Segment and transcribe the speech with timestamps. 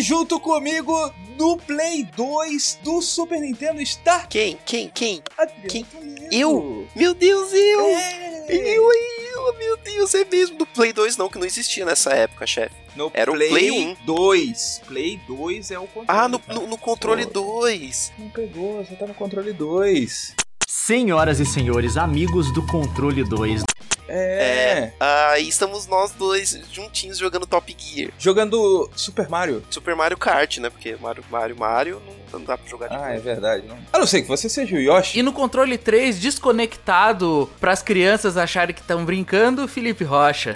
[0.00, 4.58] E junto comigo no Play 2 do Super Nintendo está Quem?
[4.64, 4.88] Quem?
[4.88, 5.22] Quem?
[5.36, 5.84] Adriano Quem?
[5.84, 6.34] Toledo.
[6.34, 6.88] Eu?
[6.96, 7.80] Meu Deus, eu!
[7.80, 8.46] É.
[8.48, 12.46] Eu, eu, meu Deus, é mesmo do Play 2 não, que não existia nessa época,
[12.46, 12.74] chefe.
[12.96, 13.96] No Era o Play 1.
[14.06, 14.82] 2.
[14.86, 16.06] Play 2 é o controle.
[16.08, 17.60] Ah, no, no, no controle Pô.
[17.60, 18.12] 2.
[18.18, 20.34] Não pegou, você tá no controle 2.
[20.72, 23.64] Senhoras e senhores, amigos do Controle 2.
[24.08, 24.92] É.
[25.00, 28.12] Aí estamos nós dois juntinhos jogando Top Gear.
[28.16, 29.64] Jogando Super Mario.
[29.68, 30.70] Super Mario Kart, né?
[30.70, 33.24] Porque Mario, Mario, Mario não, não dá pra jogar de Ah, é novo.
[33.24, 33.66] verdade.
[33.66, 33.76] Não.
[33.92, 35.18] A não ser que você seja o Yoshi.
[35.18, 40.54] E no controle 3, desconectado pras crianças acharem que estão brincando, Felipe Rocha.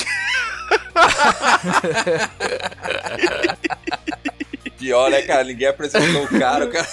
[4.78, 5.42] Pior, né, cara?
[5.42, 6.86] Ninguém apresentou o cara, o cara.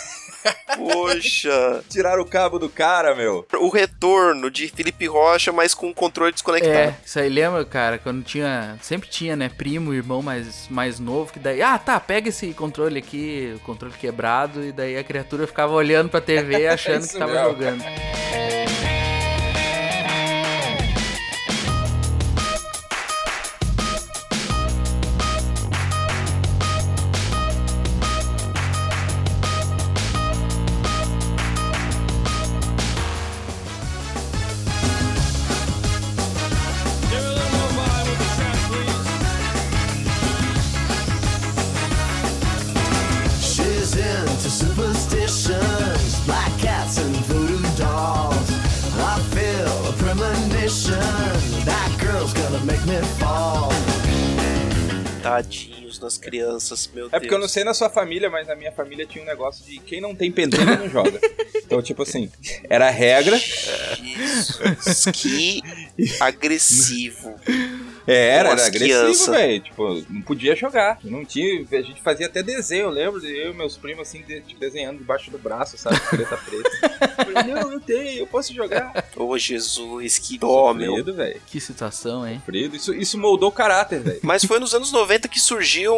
[0.76, 1.84] Poxa!
[1.90, 3.46] Tiraram o cabo do cara, meu.
[3.60, 6.74] O retorno de Felipe Rocha, mas com o controle desconectado.
[6.74, 8.78] É, isso aí lembra, cara, quando tinha.
[8.82, 9.50] Sempre tinha, né?
[9.50, 11.62] Primo, irmão mais, mais novo, que daí.
[11.62, 16.10] Ah, tá, pega esse controle aqui, o controle quebrado, e daí a criatura ficava olhando
[16.10, 17.50] pra TV achando que tava mesmo.
[17.50, 17.84] jogando.
[56.32, 57.14] Crianças, meu Deus.
[57.14, 59.66] É porque eu não sei na sua família, mas na minha família tinha um negócio
[59.66, 61.20] de quem não tem pentelho não joga.
[61.56, 62.32] Então, tipo assim,
[62.70, 63.38] era a regra.
[63.38, 65.62] Jesus, que
[66.20, 67.36] agressivo.
[68.12, 69.60] É, era, Nossa, era agressivo, velho.
[69.62, 71.00] Tipo, não podia jogar.
[71.04, 71.66] Não tinha.
[71.72, 74.60] A gente fazia até desenho, eu lembro de eu e meus primos assim, de- tipo,
[74.60, 76.00] desenhando debaixo do braço, sabe?
[76.10, 76.70] Preta preta.
[77.20, 78.92] Eu falei, não, eu tenho, eu posso jogar.
[79.16, 81.04] Ô Jesus, que dó, meu.
[81.04, 81.42] Velho.
[81.48, 82.38] Que situação, hein?
[82.40, 82.76] Sofrido.
[82.76, 84.20] Isso, isso moldou o caráter, velho.
[84.24, 85.98] Mas foi nos anos 90 que surgiam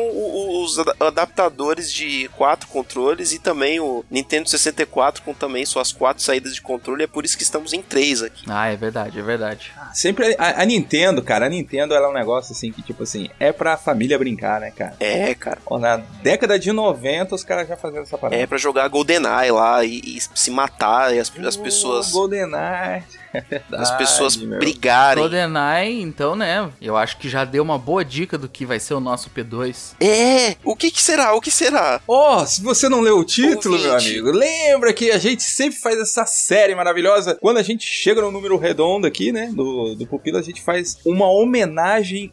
[0.63, 6.24] os ada- adaptadores de quatro controles e também o Nintendo 64 com também suas quatro
[6.24, 7.03] saídas de controle.
[7.03, 8.44] É por isso que estamos em três aqui.
[8.47, 9.72] Ah, é verdade, é verdade.
[9.94, 13.30] Sempre a, a Nintendo, cara, a Nintendo ela é um negócio assim que, tipo assim,
[13.40, 14.96] é pra família brincar, né, cara?
[15.00, 15.59] É, cara.
[15.66, 18.41] Ó, na década de 90 os caras já faziam essa parada.
[18.41, 22.09] É pra jogar GoldenEye lá e, e se matar e as, as pessoas.
[22.13, 23.03] Oh, GoldenEye.
[23.34, 24.59] É verdade, As pessoas meu.
[24.59, 25.24] brigarem.
[25.24, 26.69] GoldenEye, então, né?
[26.80, 29.96] Eu acho que já deu uma boa dica do que vai ser o nosso P2.
[30.00, 30.56] É!
[30.63, 31.34] O que, que será?
[31.34, 32.00] O que será?
[32.08, 34.12] Ó, se você não leu o título, meu Ouvinte.
[34.12, 37.36] amigo, lembra que a gente sempre faz essa série maravilhosa.
[37.42, 41.00] Quando a gente chega no número redondo aqui, né, do, do Pupila, a gente faz
[41.03, 41.82] uma homenagem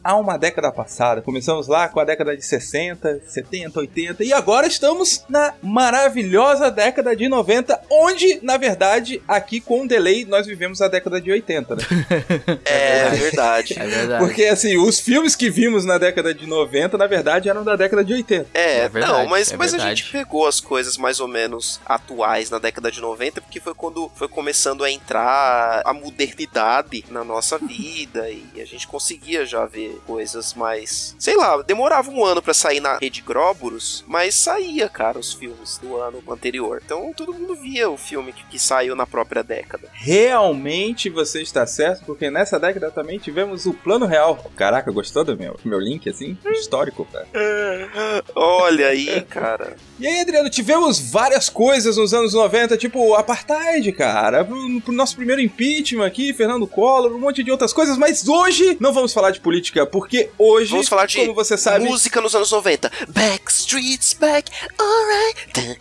[0.01, 1.21] a uma década passada.
[1.21, 7.13] Começamos lá com a década de 60, 70, 80 e agora estamos na maravilhosa década
[7.13, 11.75] de 90, onde, na verdade, aqui com um delay, nós vivemos a década de 80,
[11.75, 11.83] né?
[12.63, 13.75] É verdade.
[13.77, 14.25] É verdade.
[14.25, 18.05] Porque, assim, os filmes que vimos na década de 90, na verdade, eram da década
[18.05, 18.47] de 80.
[18.53, 20.01] É, É verdade, não, mas, é mas a verdade.
[20.01, 24.09] gente pegou as coisas mais ou menos atuais na década de 90, porque foi quando
[24.15, 29.99] foi começando a entrar a modernidade na nossa vida e a gente conseguia já ver
[30.05, 31.15] coisas mais.
[31.19, 35.77] Sei lá, demorava um ano pra sair na rede Gróbulos, mas saía, cara, os filmes
[35.77, 36.81] do ano anterior.
[36.83, 39.87] Então todo mundo via o filme que, que saiu na própria década.
[39.93, 44.51] Realmente você está certo, porque nessa década também tivemos o plano real.
[44.55, 46.37] Caraca, gostou do meu, meu link, assim?
[46.45, 47.27] Histórico, cara.
[48.35, 49.75] Olha aí, cara.
[49.99, 55.15] E aí, Adriano, tivemos várias coisas nos anos 90, tipo apartheid, cara, pro, pro nosso
[55.15, 59.30] primeiro impeachment aqui, Fernando Collor, um monte de outras coisas, mas hoje não vamos falar
[59.31, 62.91] de política, porque hoje, Vamos falar de como você sabe, Música nos anos 90.
[63.09, 65.79] Backstreet streets back, alright.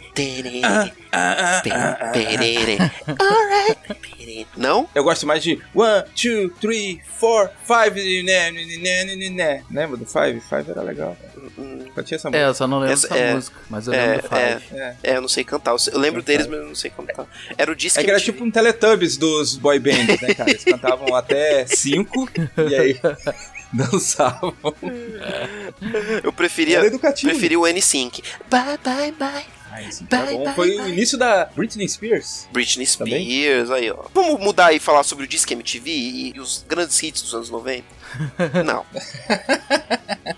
[3.19, 4.47] Alright.
[4.57, 4.89] Não?
[4.95, 9.65] Eu gosto mais de one, two, three, four, five, né, né, né, né, né, né.
[9.71, 10.41] Lembra do Five?
[10.41, 11.17] Five era legal.
[11.95, 12.39] Só tinha essa É, música.
[12.39, 14.65] eu só não lembro Essa- dessa é, música, mas eu é, lembro do Five.
[14.79, 14.95] É.
[15.03, 15.75] É, eu não sei cantar.
[15.93, 17.27] Eu lembro deles, mas eu não sei cantar.
[17.59, 20.51] Era o disco É que era tipo um Teletubbies dos boy bands, né, cara?
[20.51, 22.29] Eles cantavam até cinco
[22.69, 23.01] e aí
[23.91, 24.55] dançavam.
[26.23, 26.81] Eu preferia,
[27.23, 28.23] preferi o N-Sync.
[28.51, 29.45] Bye, bye, bye.
[29.73, 29.79] Ah,
[30.09, 30.45] tá Bye, bom.
[30.45, 32.49] bye, Foi o início da Britney Spears.
[32.53, 33.25] Britney Também?
[33.25, 34.05] Spears, aí, ó.
[34.13, 37.51] Vamos mudar e falar sobre o Disque MTV e, e os grandes hits dos anos
[37.51, 37.85] 90?
[38.65, 38.85] Não,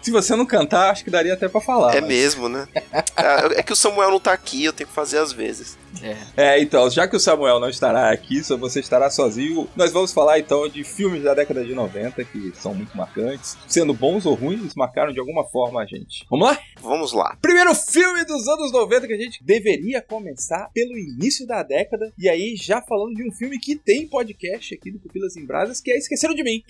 [0.02, 1.94] Se você não cantar, acho que daria até pra falar.
[1.94, 2.66] é mas- mesmo, né?
[2.92, 5.78] É é que o Samuel não tá aqui, eu tenho que fazer às vezes.
[6.02, 6.16] É.
[6.54, 10.12] É, então, já que o Samuel não estará aqui, só você estará sozinho, nós vamos
[10.12, 13.56] falar então de filmes da década de 90 que são muito marcantes.
[13.68, 16.26] Sendo bons ou ruins, marcaram de alguma forma a gente.
[16.30, 16.58] Vamos lá?
[16.80, 17.36] Vamos lá.
[17.40, 22.12] Primeiro filme dos anos 90 que a gente deveria começar pelo início da década.
[22.18, 25.80] E aí, já falando de um filme que tem podcast aqui do Pupilas em Brasas,
[25.80, 26.62] que é Esqueceram de Mim.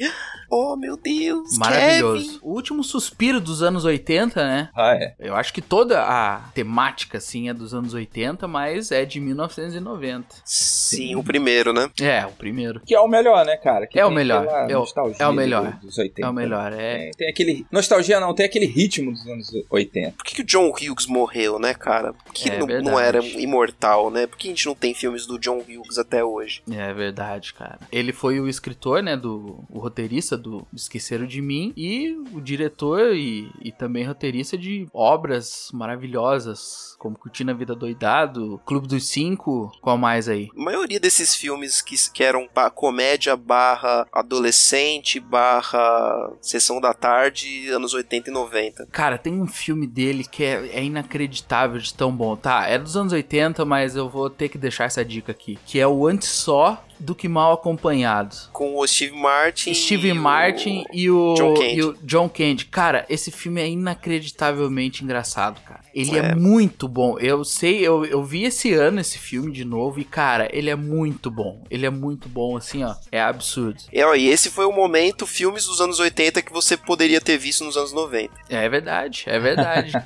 [0.51, 2.25] Oh, meu Deus, Maravilhoso.
[2.27, 2.39] Kevin.
[2.43, 4.69] O último suspiro dos anos 80, né?
[4.75, 5.15] Ah, é.
[5.19, 10.27] Eu acho que toda a temática, assim, é dos anos 80, mas é de 1990.
[10.44, 11.91] Sim, o primeiro, né?
[12.00, 12.81] É, o primeiro.
[12.81, 13.87] Que é o melhor, né, cara?
[13.87, 14.47] Que É o melhor.
[14.69, 15.73] É o- nostalgia é o melhor.
[15.73, 16.27] do- Dos 80.
[16.27, 16.99] É o melhor, é.
[16.99, 17.67] Tem, tem aquele.
[17.71, 20.12] Nostalgia não, tem aquele ritmo dos anos 80.
[20.17, 22.12] Por que, que o John Hughes morreu, né, cara?
[22.12, 24.27] Por que É ele não, não era imortal, né?
[24.27, 26.62] Por que a gente não tem filmes do John Hughes até hoje?
[26.71, 27.79] É verdade, cara.
[27.91, 33.14] Ele foi o escritor, né, do o roteirista do Esqueceram de Mim e o diretor
[33.14, 39.73] e, e também roteirista de obras maravilhosas, como Curtindo a Vida Doidado, Clube dos Cinco,
[39.81, 40.50] qual mais aí?
[40.56, 47.94] A maioria desses filmes que, que eram comédia barra adolescente barra sessão da tarde, anos
[47.94, 48.87] 80 e 90.
[48.87, 52.37] Cara, tem um filme dele que é, é inacreditável de tão bom.
[52.37, 55.58] Tá, é dos anos 80, mas eu vou ter que deixar essa dica aqui.
[55.67, 58.35] Que é o Antes Só do que Mal Acompanhado.
[58.53, 59.75] Com o Steve Martin.
[59.75, 61.75] Steve e o- Martin e o John Candy.
[61.77, 62.65] e o John Candy.
[62.67, 65.81] Cara, esse filme é inacreditavelmente engraçado, cara.
[65.95, 66.35] Ele é, É.
[66.35, 67.19] muito bom.
[67.19, 70.77] Eu sei, eu, eu vi esse ano esse filme de novo e, cara, ele é
[70.77, 71.63] muito bom.
[71.71, 72.95] Ele é muito bom, assim, ó.
[73.11, 73.79] É absurdo.
[73.93, 77.37] É, ó, e esse foi o momento, filmes dos anos 80 que você poderia ter
[77.37, 78.33] visto nos anos 90.
[78.49, 79.93] É verdade, é verdade.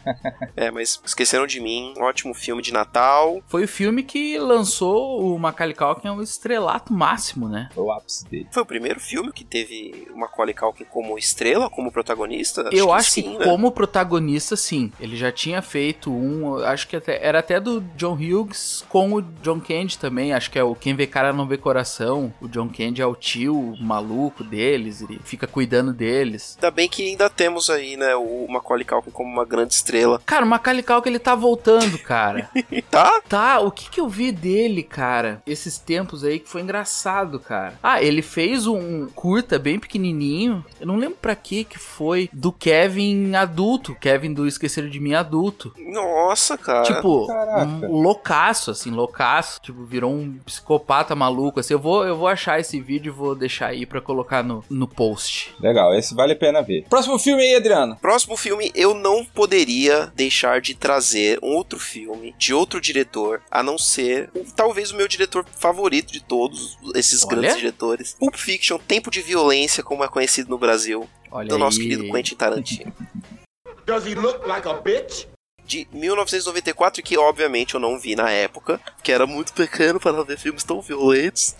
[0.56, 1.92] É, mas esqueceram de mim.
[1.98, 3.42] Ótimo filme de Natal.
[3.46, 7.68] Foi o filme que lançou o Macaulay Culkin ao estrelato máximo, né?
[7.74, 8.48] Foi o ápice dele.
[8.50, 12.68] Foi o primeiro filme que teve o Macaulay Culkin como estrela, como protagonista?
[12.72, 13.44] eu que acho sim, que né?
[13.44, 14.92] como protagonista, sim.
[15.00, 19.22] Ele já tinha feito um, acho que até, era até do John Hughes com o
[19.22, 20.32] John Candy também.
[20.32, 22.32] Acho que é o Quem Vê Cara Não Vê Coração.
[22.40, 26.56] O John Candy é o tio maluco deles, ele fica cuidando deles.
[26.56, 30.20] Ainda bem que ainda temos aí, né, o Macaulay Culkin como uma grande estrela.
[30.24, 32.50] Cara, o Macaulay Culkin, ele tá voltando, cara.
[32.90, 33.20] Tá?
[33.28, 35.42] Tá, o que que eu vi dele, cara?
[35.46, 36.75] Esses tempos aí que foi engraçado,
[37.44, 37.78] cara.
[37.82, 40.64] Ah, ele fez um curta bem pequenininho.
[40.80, 45.14] Eu não lembro pra que que foi do Kevin adulto, Kevin do Esqueceram de Mim
[45.14, 45.72] adulto.
[45.78, 46.82] Nossa, cara.
[46.82, 47.64] Tipo, Caraca.
[47.64, 49.60] um loucaço, assim, loucaço.
[49.60, 51.74] Tipo, virou um psicopata maluco, assim.
[51.74, 54.88] Eu vou, eu vou achar esse vídeo e vou deixar aí pra colocar no, no
[54.88, 55.54] post.
[55.60, 56.84] Legal, esse vale a pena ver.
[56.88, 57.96] Próximo filme aí, Adriano.
[57.96, 63.62] Próximo filme, eu não poderia deixar de trazer um outro filme de outro diretor, a
[63.62, 66.55] não ser talvez o meu diretor favorito de todos
[66.94, 67.36] esses Olha.
[67.36, 68.16] grandes diretores.
[68.18, 71.60] Pulp Fiction, Tempo de Violência, como é conhecido no Brasil, Olha do aí.
[71.60, 72.92] nosso querido Quentin Tarantino.
[73.84, 75.26] Does he look like a bitch?
[75.66, 80.38] De 1994, que obviamente eu não vi na época, que era muito pequeno para ver
[80.38, 81.54] filmes tão violentos.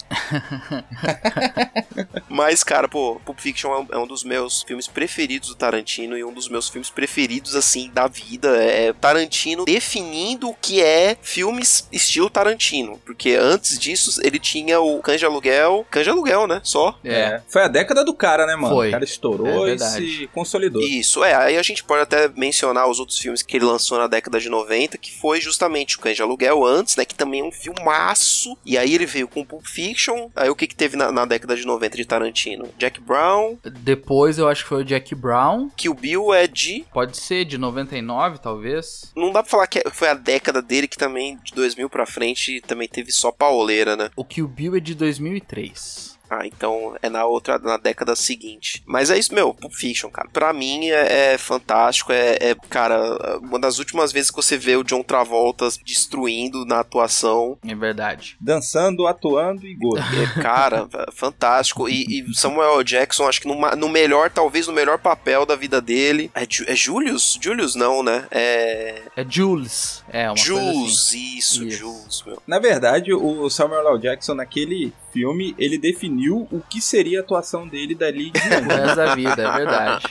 [2.29, 6.17] Mas, cara, pô, Pulp Fiction é um, é um dos meus filmes preferidos do Tarantino
[6.17, 8.57] e um dos meus filmes preferidos, assim, da vida.
[8.57, 13.01] É Tarantino definindo o que é filmes estilo Tarantino.
[13.05, 15.87] Porque antes disso, ele tinha o Canja Aluguel.
[15.91, 16.61] Canja Aluguel, né?
[16.63, 16.99] Só.
[17.05, 17.41] É.
[17.49, 18.75] Foi a década do cara, né, mano?
[18.75, 18.89] Foi.
[18.89, 20.83] O cara estourou É e se consolidou.
[20.83, 21.35] Isso, é.
[21.35, 24.49] Aí a gente pode até mencionar os outros filmes que ele lançou na década de
[24.49, 27.05] 90, que foi justamente o Cães de Aluguel antes, né?
[27.05, 28.57] Que também é um filmaço.
[28.65, 30.31] E aí ele veio com Pulp Fiction.
[30.35, 32.69] Aí o que que teve na, na década de 90 de Tarantino?
[32.79, 33.57] Jack Brown.
[33.63, 35.71] Depois eu acho que foi o Jack Brown.
[35.77, 36.85] Kill Bill é de...
[36.93, 39.13] Pode ser de 99, talvez.
[39.17, 42.61] Não dá pra falar que foi a década dele que também, de 2000 pra frente,
[42.61, 44.11] também teve só pauleira, né?
[44.17, 46.16] O Kill Bill é de 2003.
[46.29, 48.83] Ah, então é na outra, na década seguinte.
[48.87, 50.29] Mas é isso, meu, Pulp Fiction, cara.
[50.33, 52.13] Pra mim é, é fantástico.
[52.13, 56.81] É, é, cara, uma das últimas vezes que você vê o John Travolta destruindo na
[56.81, 57.59] atuação.
[57.67, 58.37] É verdade.
[58.41, 60.05] Dançando, atuando e gordo.
[60.37, 61.89] É, cara, fantástico.
[61.89, 62.85] E, e Samuel L.
[62.85, 66.31] Jackson, acho que no, no melhor, talvez no melhor papel da vida dele.
[66.35, 67.39] É, Ju- é Julius?
[67.41, 68.27] Julius não, né?
[68.31, 69.03] É.
[69.17, 70.05] É Jules.
[70.09, 70.73] É, uma coisa assim.
[70.75, 71.71] Jules, isso, Isso.
[71.79, 72.43] Jules, meu.
[72.47, 73.99] Na verdade, o Samuel L.
[74.01, 79.15] Jackson, naquele filme, ele definiu o que seria a atuação dele dali de resto da
[79.15, 80.05] vida, é verdade.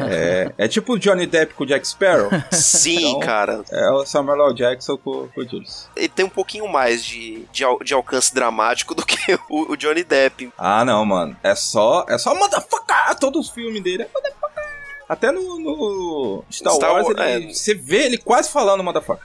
[0.00, 2.28] é, é tipo o Johnny Depp com o Jack Sparrow.
[2.50, 3.62] Sim, Então- cara.
[3.70, 4.54] É o Samuel L.
[4.54, 5.88] Jackson com, com o Jules.
[5.96, 9.16] Ele tem um pouquinho mais de, de, al- de alcance dramático do que
[9.48, 10.50] o, o Johnny Depp.
[10.58, 11.36] Ah, não, mano.
[11.42, 13.14] É só, é só motherfucker.
[13.20, 14.64] Todos os filmes dele é motherfucker.
[15.08, 17.52] Até no, no Star, Star Wars, Wars, ele- é.
[17.52, 19.24] você vê ele quase falando motherfucker.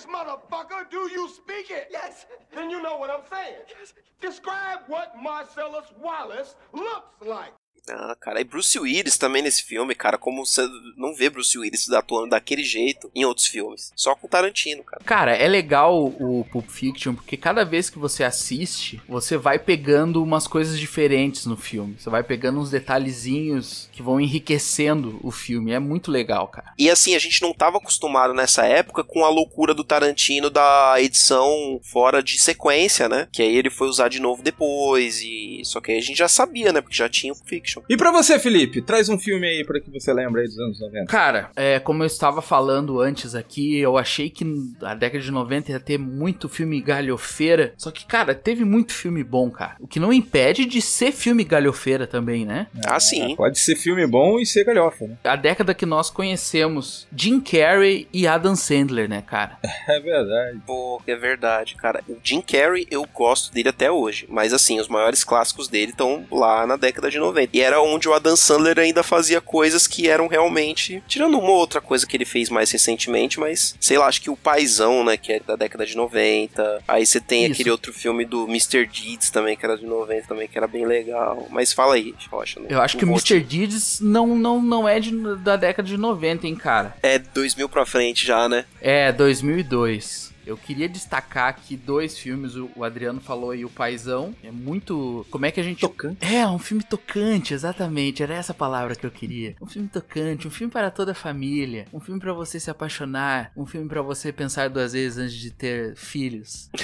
[0.00, 1.88] English, motherfucker, do you speak it?
[1.90, 2.26] Yes.
[2.54, 3.60] Then you know what I'm saying.
[3.68, 3.94] Yes.
[4.20, 7.52] Describe what Marcellus Wallace looks like.
[7.88, 11.90] Ah, cara, e Bruce Willis também nesse filme, cara, como você não vê Bruce Willis
[11.90, 13.92] atuando daquele jeito em outros filmes.
[13.96, 15.02] Só com Tarantino, cara.
[15.04, 20.22] Cara, é legal o Pulp Fiction porque cada vez que você assiste, você vai pegando
[20.22, 21.96] umas coisas diferentes no filme.
[21.98, 25.72] Você vai pegando uns detalhezinhos que vão enriquecendo o filme.
[25.72, 26.72] É muito legal, cara.
[26.78, 30.94] E assim, a gente não tava acostumado nessa época com a loucura do Tarantino da
[30.98, 33.28] edição fora de sequência, né?
[33.32, 36.28] Que aí ele foi usar de novo depois e só que aí a gente já
[36.28, 36.80] sabia, né?
[36.80, 37.69] Porque já tinha o Pulp Fiction.
[37.88, 40.80] E pra você, Felipe, traz um filme aí pra que você lembre aí dos anos
[40.80, 41.06] 90.
[41.06, 44.44] Cara, é, como eu estava falando antes aqui, eu achei que
[44.82, 47.74] a década de 90 ia ter muito filme galhofeira.
[47.76, 49.76] Só que, cara, teve muito filme bom, cara.
[49.80, 52.66] O que não impede de ser filme galhofeira também, né?
[52.86, 53.34] Ah, sim.
[53.36, 55.16] Pode ser filme bom e ser galhofa, né?
[55.24, 59.58] A década que nós conhecemos Jim Carrey e Adam Sandler, né, cara?
[59.88, 60.60] É verdade.
[60.66, 62.02] Pô, é verdade, cara.
[62.08, 64.26] O Jim Carrey, eu gosto dele até hoje.
[64.28, 67.50] Mas assim, os maiores clássicos dele estão lá na década de 90.
[67.56, 71.02] E era onde o Adam Sandler ainda fazia coisas que eram realmente.
[71.08, 74.36] Tirando uma outra coisa que ele fez mais recentemente, mas sei lá, acho que o
[74.36, 75.16] Paizão, né?
[75.16, 76.82] Que é da década de 90.
[76.86, 77.52] Aí você tem Isso.
[77.52, 78.86] aquele outro filme do Mr.
[78.86, 81.46] Deeds também, que era de 90 também, que era bem legal.
[81.50, 82.60] Mas fala aí, Rocha.
[82.60, 83.40] não- Eu acho que o Mr.
[83.40, 86.94] te- Deeds não, não, não é de- da década de 90, hein, cara?
[87.02, 88.64] É 2000 pra frente já, né?
[88.80, 90.29] É, 2002.
[90.46, 95.26] Eu queria destacar aqui dois filmes, o Adriano falou aí, o Paizão, é muito...
[95.30, 95.80] Como é que a gente...
[95.80, 96.24] Tocante.
[96.24, 99.54] É, um filme tocante, exatamente, era essa palavra que eu queria.
[99.60, 103.52] Um filme tocante, um filme para toda a família, um filme pra você se apaixonar,
[103.56, 106.70] um filme pra você pensar duas vezes antes de ter filhos.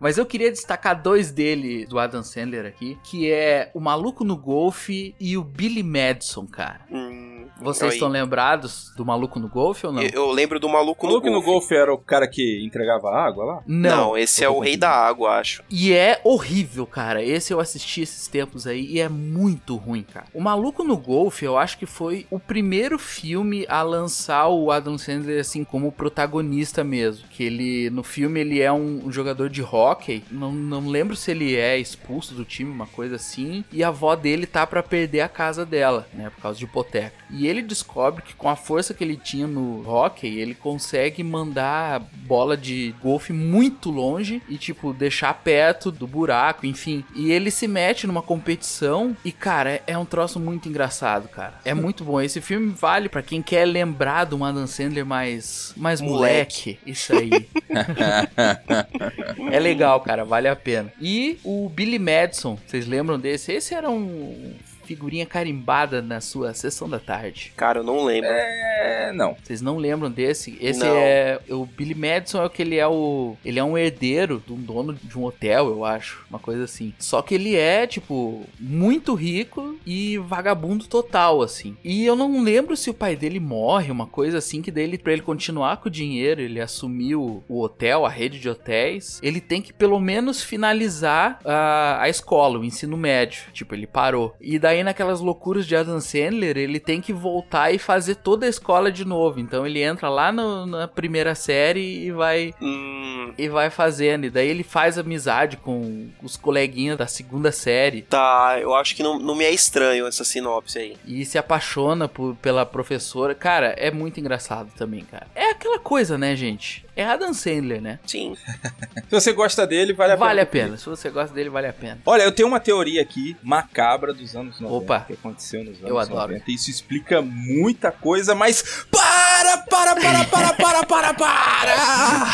[0.00, 4.34] Mas eu queria destacar dois dele, do Adam Sandler aqui, que é o Maluco no
[4.34, 6.80] Golfe e o Billy Madison, cara.
[6.90, 7.29] Hum,
[7.60, 7.96] Vocês aí.
[7.96, 10.02] estão lembrados do Maluco no Golfe ou não?
[10.02, 11.50] Eu, eu lembro do maluco O no Luke no Golfe.
[11.50, 13.62] Golfe era o cara que entregava água lá?
[13.66, 15.62] Não, esse é o Rei da Água, acho.
[15.70, 17.22] E é horrível, cara.
[17.22, 20.26] Esse eu assisti esses tempos aí e é muito ruim, cara.
[20.32, 24.96] O Maluco no Golfe, eu acho que foi o primeiro filme a lançar o Adam
[24.98, 27.26] Sandler assim como protagonista mesmo.
[27.28, 30.22] Que ele, no filme, ele é um, um jogador de hóquei.
[30.30, 33.64] Não, não lembro se ele é expulso do time, uma coisa assim.
[33.72, 36.30] E a avó dele tá pra perder a casa dela, né?
[36.30, 37.12] Por causa de hipoteca.
[37.30, 42.00] E ele descobre que com a força que ele tinha no hóquei, ele consegue mandar
[42.26, 47.04] bola de golfe muito longe e, tipo, deixar perto do buraco, enfim.
[47.14, 51.60] E ele se mete numa competição e, cara, é- um troço muito engraçado, cara.
[51.64, 52.20] É muito bom.
[52.20, 56.78] Esse filme vale pra quem quer lembrar do Adam Sandler mais, mais moleque.
[56.86, 57.30] Isso aí.
[59.52, 60.24] é legal, cara.
[60.24, 60.92] Vale a pena.
[61.00, 63.52] E o Billy Madison, vocês lembram desse?
[63.52, 64.54] Esse era um
[64.90, 67.52] figurinha carimbada na sua sessão da tarde.
[67.56, 68.28] Cara, eu não lembro.
[68.28, 69.36] É, não.
[69.40, 70.58] Vocês não lembram desse?
[70.60, 70.96] Esse Não.
[70.96, 74.52] é o Billy Madison é o que ele é o ele é um herdeiro de
[74.52, 76.92] um dono de um hotel, eu acho, uma coisa assim.
[76.98, 81.76] Só que ele é tipo muito rico e vagabundo total assim.
[81.84, 85.12] E eu não lembro se o pai dele morre, uma coisa assim que dele para
[85.12, 89.62] ele continuar com o dinheiro, ele assumiu o hotel, a rede de hotéis, ele tem
[89.62, 93.44] que pelo menos finalizar a, a escola, o ensino médio.
[93.52, 94.34] Tipo, ele parou.
[94.40, 98.48] E daí naquelas loucuras de Adam Sandler, ele tem que voltar e fazer toda a
[98.48, 99.40] escola de novo.
[99.40, 104.24] Então ele entra lá no- na primeira série e vai Hum, e vai fazendo.
[104.26, 108.02] E daí ele faz amizade com os coleguinhas da segunda série.
[108.02, 110.96] tá, eu acho que não, não me é estranho essa sinopse aí.
[111.06, 113.34] E se apaixona por- pela professora.
[113.34, 115.26] Cara, é muito engraçado também, cara.
[115.34, 116.84] É aquela coisa, né, gente?
[117.00, 117.98] É Adam Sandler, né?
[118.06, 118.36] Sim.
[119.08, 120.26] Se você gosta dele, vale a pena.
[120.26, 120.76] Vale a pena.
[120.76, 121.98] Se você gosta dele, vale a pena.
[122.04, 124.84] Olha, eu tenho uma teoria aqui macabra dos anos 90.
[124.84, 125.04] Opa.
[125.06, 126.32] Que aconteceu nos anos Eu adoro.
[126.32, 126.50] 90.
[126.50, 132.26] Isso explica muita coisa, mas Para, para, para, para, para, para, para!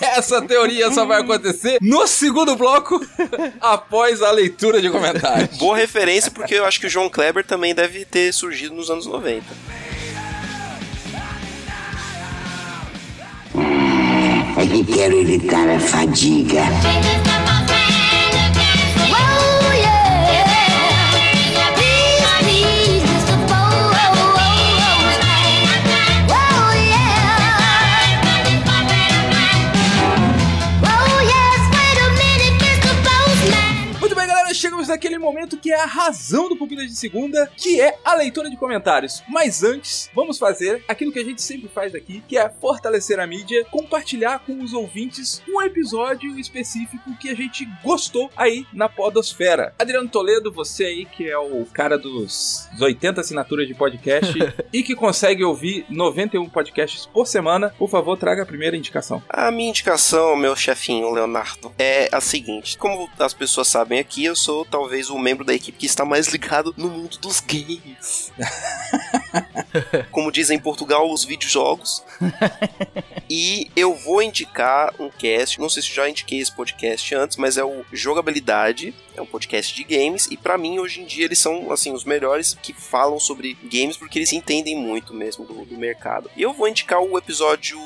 [0.16, 2.98] Essa teoria só vai acontecer no segundo bloco,
[3.60, 5.58] após a leitura de comentários.
[5.58, 9.04] Boa referência, porque eu acho que o João Kleber também deve ter surgido nos anos
[9.04, 9.44] 90.
[14.58, 16.62] É que quero evitar a fadiga.
[34.86, 38.48] Chegamos naquele momento que é a razão do Pupilas de Segunda, que é a leitura
[38.48, 39.22] de comentários.
[39.28, 43.26] Mas antes, vamos fazer aquilo que a gente sempre faz aqui, que é fortalecer a
[43.26, 49.74] mídia, compartilhar com os ouvintes um episódio específico que a gente gostou aí na podosfera.
[49.78, 54.34] Adriano Toledo, você aí que é o cara dos 80 assinaturas de podcast
[54.72, 59.22] e que consegue ouvir 91 podcasts por semana, por favor, traga a primeira indicação.
[59.28, 64.36] A minha indicação, meu chefinho Leonardo, é a seguinte: como as pessoas sabem aqui, eu
[64.36, 68.30] sou talvez o membro da equipe que está mais ligado no mundo dos games.
[70.12, 72.04] como dizem em Portugal, os videojogos.
[73.28, 77.56] e eu vou indicar um cast, não sei se já indiquei esse podcast antes, mas
[77.56, 81.38] é o Jogabilidade, é um podcast de games e pra mim hoje em dia eles
[81.38, 85.76] são assim os melhores que falam sobre games porque eles entendem muito mesmo do, do
[85.76, 86.30] mercado.
[86.36, 87.78] E eu vou indicar o episódio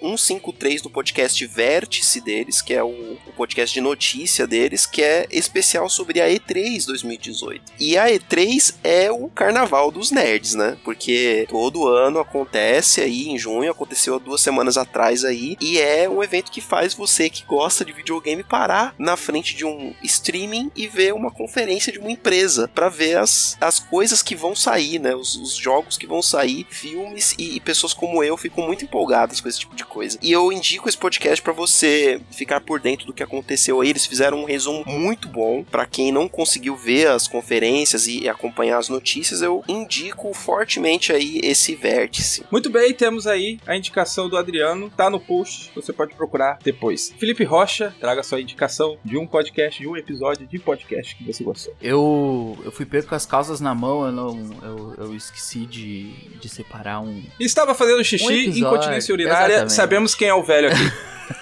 [0.00, 2.88] 153 do podcast Vértice deles, que é o,
[3.26, 7.72] o podcast de notícia deles, que é especial sobre a E3 2018.
[7.78, 10.76] E a E3 é o carnaval dos nerds, né?
[10.84, 16.08] Porque todo ano acontece aí em junho, aconteceu há duas semanas atrás aí, e é
[16.08, 20.65] um evento que faz você que gosta de videogame parar na frente de um streaming
[20.74, 24.98] e ver uma conferência de uma empresa para ver as, as coisas que vão sair,
[24.98, 25.14] né?
[25.14, 29.40] Os, os jogos que vão sair, filmes e, e pessoas como eu ficam muito empolgadas
[29.40, 30.18] com esse tipo de coisa.
[30.22, 33.90] E eu indico esse podcast para você ficar por dentro do que aconteceu aí.
[33.90, 38.78] Eles fizeram um resumo muito bom para quem não conseguiu ver as conferências e acompanhar
[38.78, 39.42] as notícias.
[39.42, 42.44] Eu indico fortemente aí esse vértice.
[42.50, 47.14] Muito bem, temos aí a indicação do Adriano, tá no post, você pode procurar depois.
[47.18, 51.42] Felipe Rocha, traga sua indicação de um podcast, de um episódio de podcast que você
[51.44, 51.74] gostou.
[51.80, 56.10] Eu, eu fui pego com as calças na mão, eu, não, eu, eu esqueci de,
[56.40, 57.22] de separar um.
[57.40, 59.72] Estava fazendo xixi, Um episódio, incontinência urinária, exatamente.
[59.72, 61.16] sabemos quem é o velho aqui.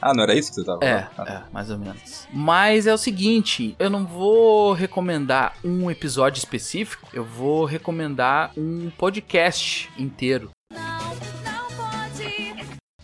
[0.00, 1.30] ah, não era isso que você tava É, falando?
[1.32, 2.26] é, mais ou menos.
[2.32, 8.90] Mas é o seguinte, eu não vou recomendar um episódio específico, eu vou recomendar um
[8.96, 10.50] podcast inteiro.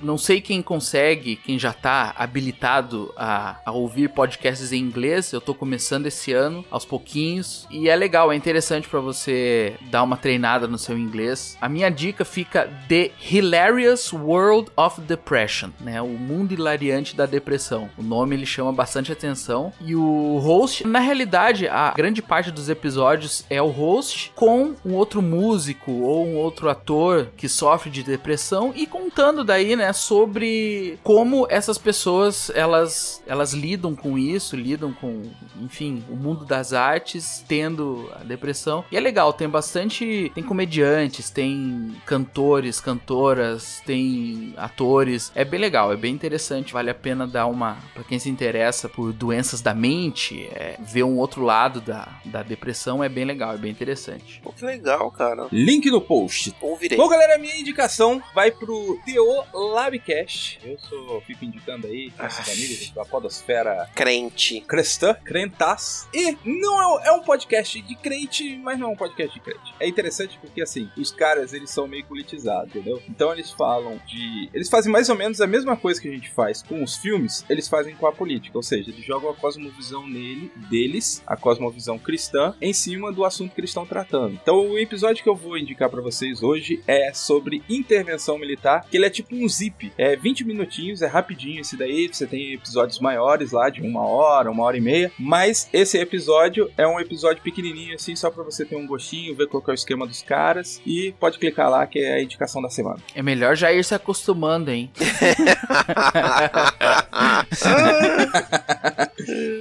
[0.00, 5.32] Não sei quem consegue, quem já tá habilitado a, a ouvir podcasts em inglês.
[5.32, 7.66] Eu tô começando esse ano, aos pouquinhos.
[7.70, 11.56] E é legal, é interessante pra você dar uma treinada no seu inglês.
[11.60, 16.00] A minha dica fica The Hilarious World of Depression, né?
[16.00, 17.90] O mundo hilariante da depressão.
[17.96, 19.72] O nome ele chama bastante atenção.
[19.80, 24.94] E o host, na realidade, a grande parte dos episódios é o host com um
[24.94, 30.98] outro músico ou um outro ator que sofre de depressão e contando daí, né, sobre
[31.02, 35.22] como essas pessoas elas elas lidam com isso, lidam com,
[35.60, 38.84] enfim, o mundo das artes tendo a depressão.
[38.90, 45.30] E é legal, tem bastante, tem comediantes, tem cantores, cantoras, tem atores.
[45.34, 48.88] É bem legal, é bem interessante, vale a pena dar uma para quem se interessa
[48.88, 53.54] por doenças da mente, é, ver um outro lado da, da depressão é bem legal,
[53.54, 54.40] é bem interessante.
[54.42, 55.46] Pô, que legal, cara.
[55.52, 56.54] Link no post.
[56.60, 56.96] Ouvirei.
[56.96, 60.58] Bom, galera, minha indicação vai pro TO Labcast.
[60.64, 64.60] Eu sou, fico indicando aí, nossos amigos da Podosfera Crente.
[64.62, 66.08] cristã, crentaz.
[66.12, 69.74] E não é, é um podcast de crente, mas não é um podcast de crente.
[69.78, 73.00] É interessante porque, assim, os caras, eles são meio politizados, entendeu?
[73.08, 74.50] Então eles falam de...
[74.52, 77.44] Eles fazem mais ou menos a mesma coisa que a gente faz com os filmes,
[77.48, 78.58] eles fazem com a política.
[78.58, 83.54] Ou seja, eles jogam a cosmovisão nele, deles, a cosmovisão cristã, em cima do assunto
[83.54, 84.38] que eles estão tratando.
[84.42, 88.96] Então o episódio que eu vou indicar pra vocês hoje é sobre intervenção militar, que
[88.96, 89.67] ele é tipo um zip.
[89.96, 92.08] É 20 minutinhos, é rapidinho esse daí.
[92.08, 95.12] Você tem episódios maiores lá, de uma hora, uma hora e meia.
[95.18, 99.48] Mas esse episódio é um episódio pequenininho, assim, só pra você ter um gostinho, ver
[99.48, 100.80] qual que é o esquema dos caras.
[100.86, 102.98] E pode clicar lá, que é a indicação da semana.
[103.14, 104.90] É melhor já ir se acostumando, hein?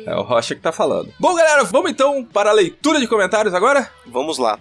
[0.06, 1.13] É o Rocha que tá falando.
[1.20, 3.89] Bom, galera, vamos então para a leitura de comentários agora?
[4.06, 4.58] Vamos lá.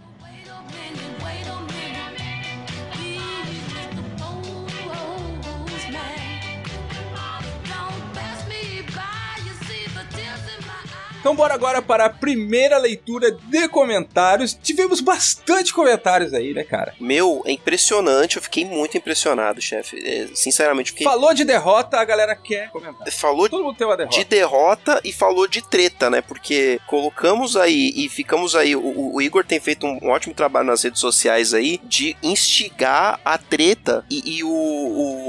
[11.27, 14.55] Então bora agora para a primeira leitura de comentários.
[14.62, 16.95] Tivemos bastante comentários aí, né, cara?
[17.01, 20.01] Meu, é impressionante, eu fiquei muito impressionado, chefe.
[20.07, 21.05] É, sinceramente, fiquei.
[21.05, 23.11] Falou de derrota, a galera quer comentar.
[23.11, 24.17] Falou Todo mundo tem uma derrota.
[24.17, 26.21] de derrota e falou de treta, né?
[26.23, 28.77] Porque colocamos aí e ficamos aí.
[28.77, 33.37] O, o Igor tem feito um ótimo trabalho nas redes sociais aí de instigar a
[33.37, 34.49] treta e, e o,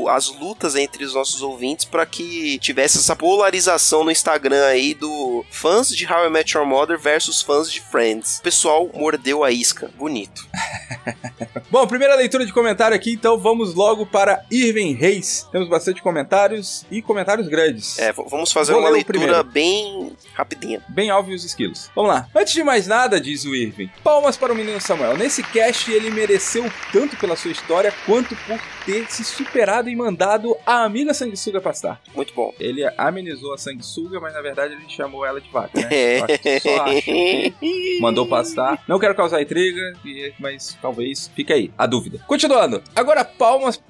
[0.03, 4.93] o- as lutas entre os nossos ouvintes para que tivesse essa polarização no Instagram aí
[4.93, 8.39] do fãs de How I Met Your Mother versus fãs de Friends.
[8.39, 9.89] O pessoal mordeu a isca.
[9.97, 10.45] Bonito.
[11.69, 15.47] Bom, primeira leitura de comentário aqui, então vamos logo para Irving Reis.
[15.51, 17.99] Temos bastante comentários e comentários grandes.
[17.99, 20.81] É, vamos fazer Vou uma leitura bem rapidinha.
[20.89, 21.91] Bem óbvios os esquilos.
[21.95, 22.27] Vamos lá.
[22.35, 25.17] Antes de mais nada, diz o Irving, palmas para o menino Samuel.
[25.17, 30.55] Nesse cast, ele mereceu tanto pela sua história quanto por ter se superado e mandado
[30.65, 32.01] a amiga sanguessuga pastar.
[32.15, 32.53] Muito bom.
[32.59, 35.87] Ele amenizou a sanguessuga, mas na verdade ele chamou ela de vaca, né?
[35.91, 36.59] É.
[36.59, 37.11] Só acho.
[38.01, 38.83] Mandou pastar.
[38.87, 39.93] Não quero causar intriga,
[40.39, 42.19] mas talvez fique aí a dúvida.
[42.27, 42.81] Continuando.
[42.95, 43.81] Agora palmas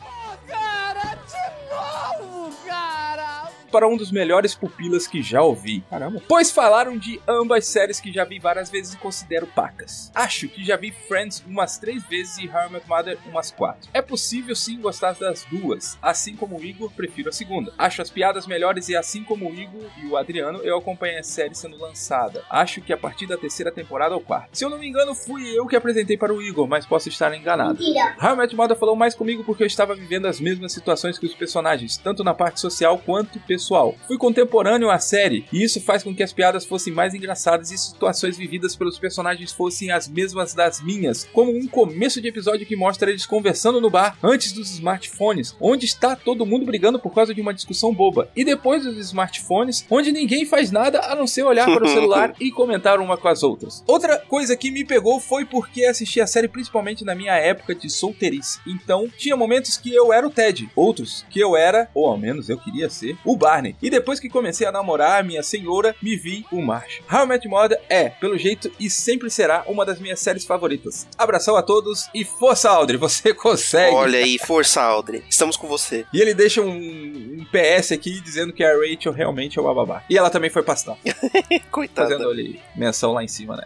[3.78, 5.82] para um dos melhores pupilas que já ouvi.
[5.88, 6.20] Caramba.
[6.28, 10.12] Pois falaram de ambas séries que já vi várias vezes e considero pacas.
[10.16, 13.88] Acho que já vi Friends umas três vezes e How I Met Mother umas quatro.
[13.94, 15.96] É possível sim gostar das duas.
[16.02, 17.72] Assim como o Igor, prefiro a segunda.
[17.78, 21.24] Acho as piadas melhores e assim como o Igor e o Adriano, eu acompanhei a
[21.24, 22.44] série sendo lançada.
[22.50, 24.50] Acho que a partir da terceira temporada ou quarta.
[24.54, 27.32] Se eu não me engano, fui eu que apresentei para o Igor, mas posso estar
[27.36, 27.78] enganado.
[28.20, 31.28] How I Met Mother falou mais comigo porque eu estava vivendo as mesmas situações que
[31.28, 33.67] os personagens, tanto na parte social quanto pessoal.
[34.08, 37.78] Fui contemporâneo à série, e isso faz com que as piadas fossem mais engraçadas e
[37.78, 42.76] situações vividas pelos personagens fossem as mesmas das minhas, como um começo de episódio que
[42.76, 47.34] mostra eles conversando no bar antes dos smartphones, onde está todo mundo brigando por causa
[47.34, 51.44] de uma discussão boba, e depois dos smartphones, onde ninguém faz nada a não ser
[51.44, 53.84] olhar para o celular e comentar uma com as outras.
[53.88, 57.90] Outra coisa que me pegou foi porque assisti a série principalmente na minha época de
[57.90, 58.60] solteirice.
[58.66, 62.50] Então, tinha momentos que eu era o Ted, outros que eu era, ou ao menos
[62.50, 63.36] eu queria ser, o
[63.82, 67.04] E depois que comecei a namorar a minha senhora, me vi o Marshall.
[67.12, 71.08] How I Met Mother é, pelo jeito, e sempre será uma das minhas séries favoritas.
[71.18, 73.96] Abração a todos e força, Audrey, você consegue!
[73.96, 75.24] Olha aí, força, Audrey.
[75.30, 76.06] Estamos com você.
[76.14, 80.04] E ele deixa um, um PS aqui dizendo que a Rachel realmente é uma babá.
[80.10, 80.98] E ela também foi pastar.
[81.72, 82.10] Coitada.
[82.10, 83.64] Fazendo ali menção lá em cima, né?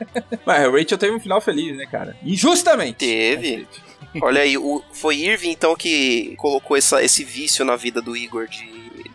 [0.44, 2.16] Mas a Rachel teve um final feliz, né, cara?
[2.22, 2.98] Injustamente.
[2.98, 3.66] Teve.
[4.20, 8.46] Olha aí, o, foi Irving então que colocou essa, esse vício na vida do Igor
[8.46, 8.64] de,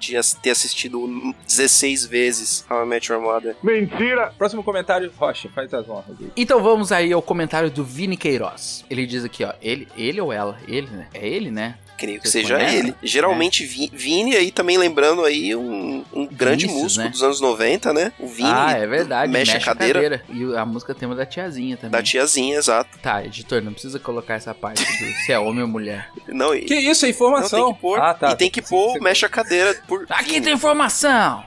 [0.01, 3.55] de ter assistido 16 vezes How I Met Your Mother.
[3.61, 4.33] Mentira!
[4.37, 6.31] Próximo comentário, Rocha, faz as honras aí.
[6.35, 8.83] Então vamos aí ao comentário do Vini Queiroz.
[8.89, 10.57] Ele diz aqui, ó, ele, ele ou ela?
[10.67, 11.07] Ele, né?
[11.13, 11.77] É ele, né?
[12.01, 12.77] Creio que Você seja conhece?
[12.77, 12.95] ele.
[13.03, 17.09] Geralmente Vi- Vini aí também lembrando aí um, um grande Vinícius, músico né?
[17.11, 18.11] dos anos 90, né?
[18.17, 18.49] O Vini.
[18.51, 19.31] ah, é verdade.
[19.31, 21.91] Mexe, a cadeira, E a música tema da tiazinha também.
[21.91, 22.97] da tiazinha, exato.
[22.99, 26.09] Tá, editor, não precisa colocar essa parte do se é homem ou mulher.
[26.27, 27.65] Não, e, Que isso, é não informação.
[27.65, 27.99] tem que pôr.
[27.99, 28.31] Ah, tá.
[28.31, 28.99] E tem que pôr, sim.
[28.99, 30.05] mexe a cadeira por.
[30.09, 31.43] Aqui tem informação!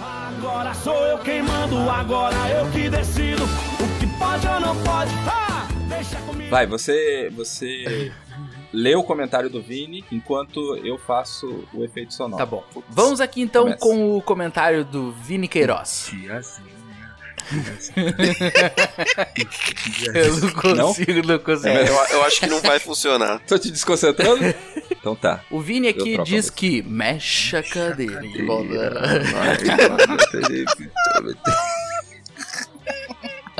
[0.00, 5.10] Agora sou eu quem mando, agora eu que decido o que pode ou não pode.
[5.26, 6.50] Ah, deixa comigo.
[6.50, 8.12] Vai, você, você
[8.76, 12.36] lê o comentário do Vini enquanto eu faço o efeito sonoro.
[12.36, 12.62] Tá bom.
[12.90, 13.80] Vamos aqui então Começa.
[13.80, 16.12] com o comentário do Vini Queiroz.
[20.12, 21.68] Eu não consigo, não, consigo.
[21.68, 23.40] É, eu, eu acho que não vai funcionar.
[23.46, 24.42] Tô te desconcentrando?
[24.90, 25.44] então tá.
[25.50, 28.92] O Vini aqui diz que mexe a cadeira e volta.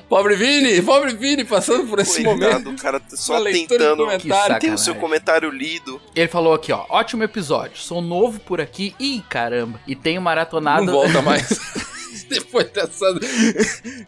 [0.08, 2.70] Pobre Vini, pobre Vini, passando por esse Coitado, momento.
[2.70, 4.06] o cara tá só tentando
[4.60, 6.00] ter o seu comentário lido.
[6.14, 7.76] Ele falou aqui, ó, ótimo episódio.
[7.76, 8.94] Sou novo por aqui.
[9.00, 9.80] Ih, caramba.
[9.86, 10.86] E tenho maratonado.
[10.86, 11.48] Não volta mais.
[12.30, 13.04] Depois dessa.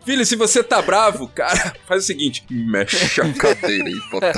[0.05, 4.33] Filho, se você tá bravo, cara, faz o seguinte: mexe a cadeira e bota.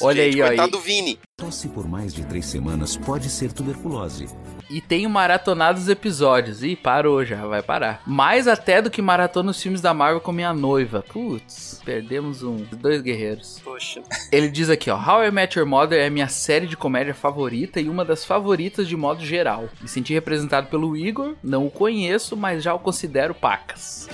[0.00, 0.46] Olha Gente, aí, ó.
[0.48, 1.18] coitado E, do Vini.
[1.36, 4.26] Tosse por mais de três semanas pode ser tuberculose.
[4.68, 6.62] E tenho maratonado os episódios.
[6.62, 8.02] Ih, parou já, vai parar.
[8.06, 11.04] Mais até do que maratona os filmes da Marvel com minha noiva.
[11.08, 13.60] Putz, perdemos um, dois guerreiros.
[13.64, 14.02] Poxa.
[14.32, 17.80] Ele diz aqui, ó, How I Met Your Mother é minha série de comédia favorita
[17.80, 19.68] e uma das favoritas de modo geral.
[19.80, 24.08] Me senti representado pelo Igor, não o conheço, mas já o considero pacas.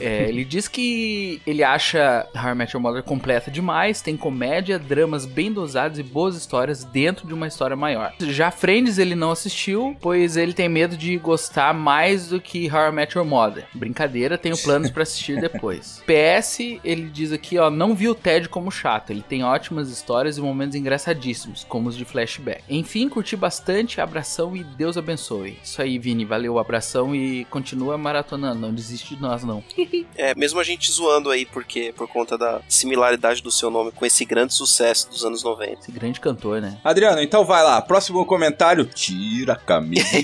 [0.00, 4.78] É, ele diz que ele acha How I Met Your Mother completa demais, tem comédia,
[4.78, 8.14] dramas bem dosados e boas histórias dentro de uma história maior.
[8.20, 12.88] Já Friends ele não assistiu, pois ele tem medo de gostar mais do que How
[12.88, 13.66] I Met Your Mother.
[13.74, 16.02] Brincadeira, tenho planos pra assistir depois.
[16.06, 20.38] PS, ele diz aqui, ó, não viu o Ted como chato, ele tem ótimas histórias
[20.38, 22.62] e momentos engraçadíssimos, como os de flashback.
[22.68, 25.58] Enfim, curti bastante, abração e Deus abençoe.
[25.62, 29.62] Isso aí, Vini, valeu, abração e continua maratonando, não desiste de nós não.
[30.16, 34.06] É, mesmo a gente zoando aí, porque por conta da similaridade do seu nome com
[34.06, 35.80] esse grande sucesso dos anos 90.
[35.80, 36.78] Esse grande cantor, né?
[36.82, 37.82] Adriano, então vai lá.
[37.82, 38.86] Próximo comentário.
[38.86, 40.06] Tira a camisa.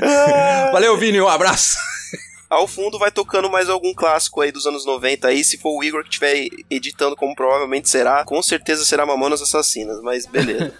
[0.72, 1.20] Valeu, Vini.
[1.20, 1.76] Um abraço.
[2.48, 5.82] Ao fundo vai tocando mais algum clássico aí dos anos 90 aí, se for o
[5.82, 10.72] Igor que estiver editando, como provavelmente será, com certeza será Mamonas Assassinas, mas beleza.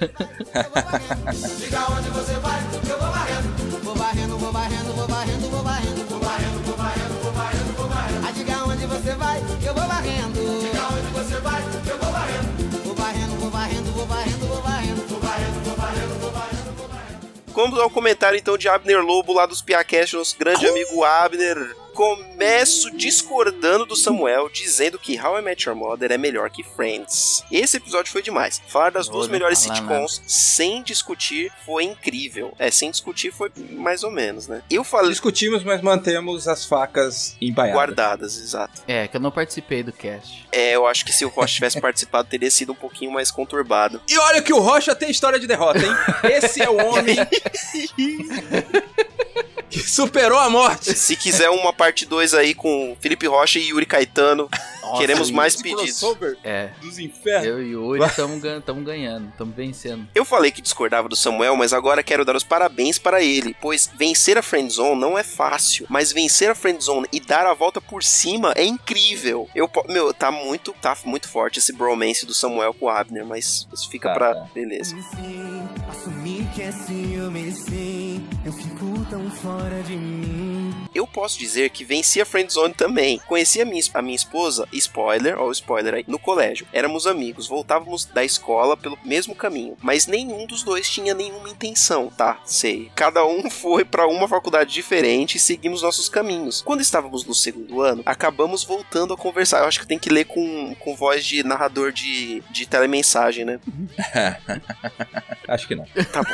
[17.55, 21.77] Vamos ao comentário então de Abner Lobo lá dos Piacast, nosso grande amigo Abner.
[21.95, 27.45] Começo discordando do Samuel, dizendo que How I Met Your Mother é melhor que Friends.
[27.53, 28.61] Esse episódio foi demais.
[28.67, 32.53] Falar das duas melhores falar sitcoms sem discutir foi incrível.
[32.59, 34.61] É, sem discutir foi mais ou menos, né?
[34.69, 37.77] Eu falei Discutimos, mas mantemos as facas embaiadas.
[37.77, 38.83] guardadas, exato.
[38.89, 40.49] É, que eu não participei do cast.
[40.51, 44.03] É, eu acho que se o Rocha tivesse participado teria sido um pouquinho mais conturbado.
[44.09, 45.93] E olha que o Rocha tem história de derrota, hein?
[46.29, 47.17] Esse é o homem
[49.83, 50.95] que superou a morte.
[50.99, 54.49] Se quiser uma parte 2 aí com Felipe Rocha e Yuri Caetano,
[54.83, 56.03] Nossa, queremos mais pedidos.
[56.43, 57.47] É, dos infernos.
[57.47, 60.07] eu e Yuri estamos ganhando, estamos vencendo.
[60.15, 63.91] Eu falei que discordava do Samuel, mas agora quero dar os parabéns para ele, pois
[63.97, 68.03] vencer a Friendzone não é fácil, mas vencer a Friendzone e dar a volta por
[68.03, 69.49] cima é incrível.
[69.55, 73.67] Eu, meu, tá muito, tá muito forte esse bromance do Samuel com o Abner, mas
[73.73, 74.47] isso fica Tá, pra tá.
[74.55, 74.95] beleza.
[75.17, 78.27] Sim, assumir que é ciúme, sim.
[78.45, 80.75] Eu fico tão fora de mim.
[80.95, 83.21] Eu posso dizer que venci a Friendzone também.
[83.27, 86.67] Conheci a minha, a minha esposa, spoiler, ou spoiler aí, no colégio.
[86.73, 92.09] Éramos amigos, voltávamos da escola pelo mesmo caminho, mas nenhum dos dois tinha nenhuma intenção,
[92.09, 92.41] tá?
[92.45, 92.91] Sei.
[92.95, 96.63] Cada um foi pra uma faculdade diferente e seguimos nossos caminhos.
[96.63, 99.61] Quando estávamos no segundo ano, acabamos voltando a conversar.
[99.61, 103.61] Eu acho que tem que ler com, com voz de narrador de, de telemensagem, né?
[105.49, 105.85] Acho que não.
[106.13, 106.34] Tá bom.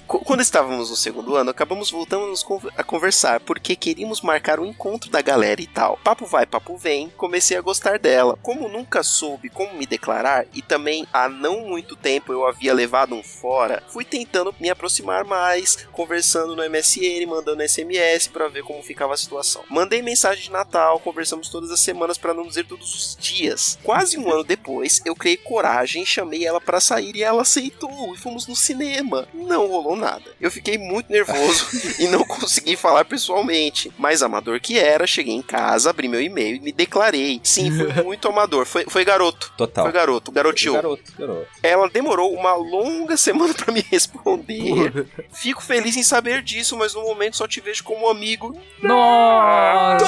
[0.19, 2.33] Quando estávamos no segundo ano, acabamos voltando
[2.77, 5.97] a conversar, porque queríamos marcar o encontro da galera e tal.
[6.03, 8.37] Papo vai, papo vem, comecei a gostar dela.
[8.41, 13.15] Como nunca soube como me declarar, e também há não muito tempo eu havia levado
[13.15, 18.83] um fora, fui tentando me aproximar mais, conversando no MSN, mandando SMS pra ver como
[18.83, 19.63] ficava a situação.
[19.69, 23.79] Mandei mensagem de Natal, conversamos todas as semanas pra não dizer todos os dias.
[23.81, 28.17] Quase um ano depois, eu criei coragem, chamei ela pra sair e ela aceitou e
[28.17, 29.25] fomos no cinema.
[29.33, 30.23] Não rolou nada.
[30.41, 31.67] Eu fiquei muito nervoso
[31.99, 33.91] e não consegui falar pessoalmente.
[33.97, 37.39] Mas amador que era, cheguei em casa, abri meu e-mail e me declarei.
[37.43, 38.65] Sim, foi muito amador.
[38.65, 39.53] Foi, foi garoto.
[39.57, 39.85] Total.
[39.85, 40.75] Foi garoto, garoteou.
[40.75, 41.47] Garoto, garoto.
[41.63, 45.07] Ela demorou uma longa semana pra me responder.
[45.31, 48.57] Fico feliz em saber disso, mas no momento só te vejo como amigo.
[48.81, 50.07] Nossa!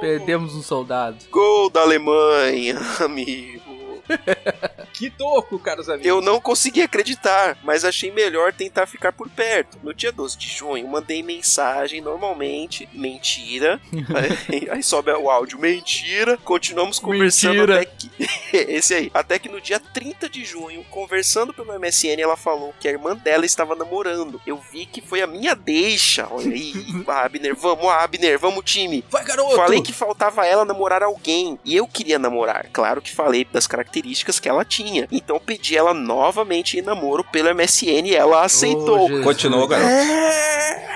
[0.00, 1.16] Perdemos um soldado.
[1.30, 3.75] Gol da Alemanha, amigo.
[4.96, 6.06] Que toco, caros amigos.
[6.06, 9.78] Eu não consegui acreditar, mas achei melhor tentar ficar por perto.
[9.82, 13.78] No dia 12 de junho, mandei mensagem normalmente, mentira.
[14.48, 16.38] aí, aí sobe o áudio, mentira.
[16.38, 17.82] Continuamos conversando Mentira.
[17.82, 18.10] até que.
[18.56, 19.10] Esse aí.
[19.12, 23.16] Até que no dia 30 de junho, conversando pelo MSN, ela falou que a irmã
[23.16, 24.40] dela estava namorando.
[24.46, 26.26] Eu vi que foi a minha deixa.
[26.30, 26.72] Olha aí,
[27.06, 29.04] Abner, vamos, Abner, vamos, time.
[29.10, 29.56] Vai, garoto!
[29.56, 32.68] Falei que faltava ela namorar alguém e eu queria namorar.
[32.72, 35.08] Claro que falei das características que ela tinha.
[35.10, 39.08] Então pedi ela novamente em namoro pelo MSN e ela aceitou.
[39.08, 39.24] Jesus.
[39.24, 39.90] Continuou, garoto.
[39.90, 40.86] É,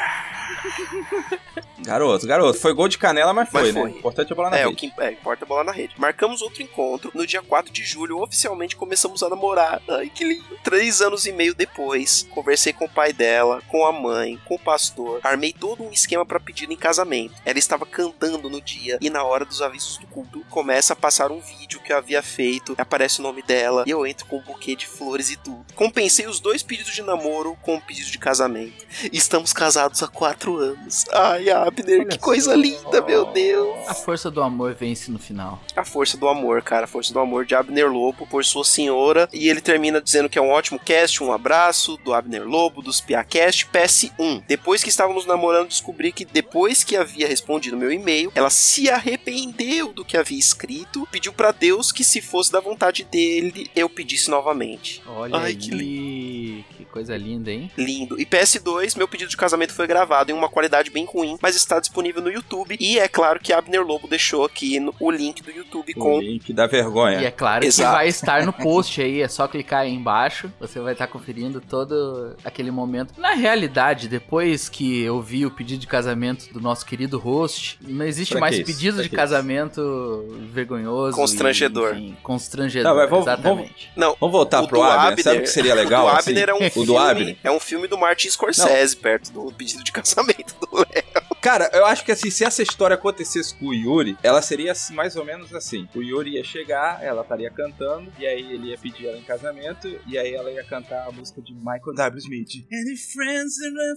[1.82, 2.58] Garoto, garoto.
[2.58, 3.80] Foi gol de canela, mas foi, Mas né?
[3.80, 3.90] foi.
[3.90, 4.90] Importante é a bola na É, o rede.
[4.92, 5.94] que é, importa a bola na rede.
[5.98, 8.20] Marcamos outro encontro no dia 4 de julho.
[8.20, 9.82] Oficialmente começamos a namorar.
[9.88, 10.44] Ai, que lindo.
[10.62, 14.58] Três anos e meio depois, conversei com o pai dela, com a mãe, com o
[14.58, 15.20] pastor.
[15.22, 17.34] Armei todo um esquema pra pedir em casamento.
[17.44, 20.44] Ela estava cantando no dia e na hora dos avisos do culto.
[20.50, 24.06] começa a passar um vídeo que eu havia feito, aparece o nome dela, e eu
[24.06, 25.64] entro com um buquê de flores e tudo.
[25.74, 28.84] Compensei os dois pedidos de namoro com um pedido de casamento.
[29.12, 31.04] Estamos casados há quatro anos.
[31.12, 33.88] Ai, Abner, que coisa linda, meu Deus.
[33.88, 35.60] A força do amor vence no final.
[35.74, 36.84] A força do amor, cara.
[36.84, 39.28] A força do amor de Abner Lobo por sua senhora.
[39.32, 43.00] E ele termina dizendo que é um ótimo cast, um abraço do Abner Lobo, dos
[43.00, 44.42] Piacast, PS1.
[44.46, 49.92] Depois que estávamos namorando, descobri que depois que havia respondido meu e-mail, ela se arrependeu
[49.92, 54.30] do que havia escrito, pediu pra Deus que se fosse da vontade dele, eu pedisse
[54.30, 55.02] novamente.
[55.06, 57.70] Olha Ai, aí, que que, coisa linda, hein?
[57.76, 58.20] Lindo.
[58.20, 61.78] E PS2, meu pedido de casamento foi gravado em uma qualidade bem ruim, mas está
[61.80, 62.76] disponível no YouTube.
[62.80, 66.20] E é claro que Abner Lobo deixou aqui no- o link do YouTube com O
[66.20, 67.20] link da vergonha.
[67.20, 67.88] E é claro Exato.
[67.90, 71.60] que vai estar no post aí, é só clicar aí embaixo, você vai estar conferindo
[71.60, 73.14] todo aquele momento.
[73.18, 78.04] Na realidade, depois que eu vi o pedido de casamento do nosso querido host, não
[78.04, 78.64] existe Pra mais isso?
[78.66, 81.16] pedido Pra de casamento vergonhoso.
[81.16, 81.94] Constrangedor.
[81.94, 83.90] E, enfim, constrangedor, Não, mas vamos- exatamente.
[83.96, 85.22] Não, Vamos voltar o pro do Abner.
[85.22, 86.06] Sabe o que seria legal?
[86.06, 86.30] O do assim?
[86.30, 87.36] Abner é um o filme, do Abner.
[87.42, 91.29] é um filme do Martin Scorsese perto do pedido de casamento do Léo.
[91.40, 94.94] Cara, eu acho que assim, se essa história acontecesse com o Yuri, ela seria assim,
[94.94, 95.88] mais ou menos assim.
[95.94, 99.88] O Yuri ia chegar, ela estaria cantando, e aí ele ia pedir ela em casamento,
[100.06, 102.18] e aí ela ia cantar a música de Michael W.
[102.18, 102.66] Smith.
[102.70, 103.56] Any friends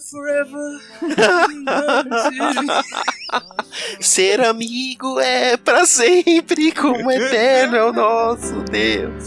[0.10, 0.80] forever?
[4.00, 9.26] Ser amigo é pra sempre, como eterno é o nosso Deus.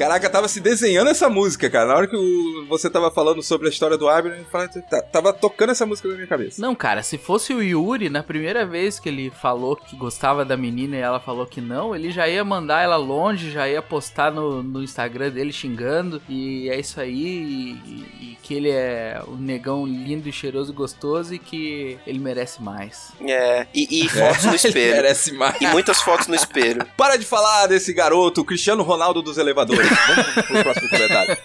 [0.00, 1.88] Caraca, tava se desenhando essa música, cara.
[1.88, 4.42] Na hora que o- você tava falando sobre a história do Abner,
[4.88, 6.60] tá- tava tocando essa música na minha cabeça.
[6.62, 10.56] Não, cara, se fosse o Yuri, na primeira vez que ele falou que gostava da
[10.56, 14.32] menina e ela falou que não, ele já ia mandar ela longe, já ia postar
[14.32, 16.22] no, no Instagram dele xingando.
[16.28, 17.10] E é isso aí.
[17.14, 17.70] E,
[18.24, 22.60] e- que ele é um negão lindo e cheiroso e gostoso e que ele merece
[22.62, 23.12] mais.
[23.20, 24.92] É, e, e fotos no Ele espelho.
[24.96, 25.60] merece mais.
[25.60, 26.84] E muitas fotos no espelho.
[26.96, 29.89] Para de falar desse garoto, o Cristiano Ronaldo dos elevadores.
[30.08, 31.36] Vamos pro próximo comentário.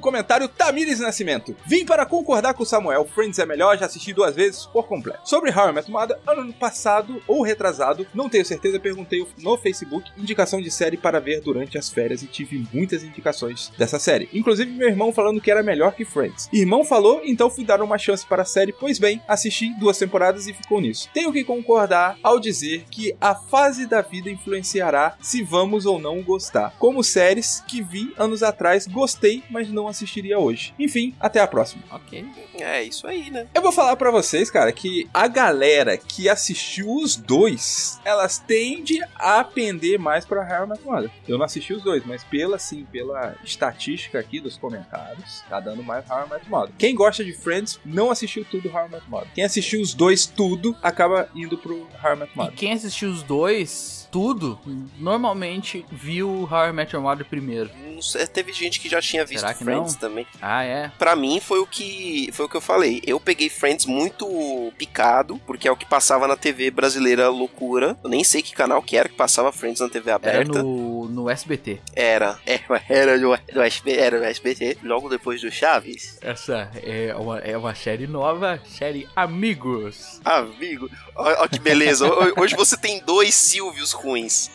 [0.00, 1.56] Comentário, Tamires Nascimento.
[1.66, 5.20] Vim para concordar com o Samuel, Friends é melhor, já assisti duas vezes por completo.
[5.24, 10.10] Sobre How I Met Mother, ano passado ou retrasado, não tenho certeza, perguntei no Facebook
[10.16, 14.28] indicação de série para ver durante as férias e tive muitas indicações dessa série.
[14.32, 16.48] Inclusive meu irmão falando que era melhor que Friends.
[16.52, 20.46] Irmão falou, então fui dar uma chance para a série, pois bem, assisti duas temporadas
[20.46, 21.08] e ficou nisso.
[21.12, 26.22] Tenho que concordar ao dizer que a fase da vida influenciará se vamos ou não
[26.22, 26.74] gostar.
[26.78, 30.74] Como séries que vi anos atrás, gostei, mas não assistiria hoje.
[30.78, 31.82] Enfim, até a próxima.
[31.90, 32.24] Ok.
[32.58, 33.46] É isso aí, né?
[33.54, 39.00] Eu vou falar pra vocês, cara, que a galera que assistiu os dois, elas tendem
[39.14, 41.10] a pender mais pra Met Mother.
[41.26, 45.82] Eu não assisti os dois, mas pela, assim, pela estatística aqui dos comentários, tá dando
[45.82, 46.74] mais Met Mother.
[46.78, 49.28] Quem gosta de Friends não assistiu tudo Met Mother.
[49.34, 52.54] Quem assistiu os dois tudo, acaba indo pro I Met E Mother.
[52.54, 54.58] quem assistiu os dois, tudo,
[54.98, 57.70] normalmente viu How I Met Your Mother primeiro.
[58.00, 60.00] Sei, teve gente que já tinha visto Friends não?
[60.00, 60.26] também.
[60.40, 60.90] Ah, é?
[60.98, 63.02] Pra mim foi o que foi o que eu falei.
[63.06, 67.98] Eu peguei Friends muito picado, porque é o que passava na TV brasileira loucura.
[68.02, 70.62] Eu nem sei que canal que era que passava Friends na TV Era aberta.
[70.62, 71.78] no, no SBT.
[71.94, 76.18] Era, era, era do SB, era do SBT, logo depois do Chaves.
[76.22, 80.20] Essa é uma, é uma série nova, série Amigos.
[80.24, 82.06] Amigo, ó que beleza.
[82.06, 84.50] Ho- Hoje você tem dois Silvios ruins.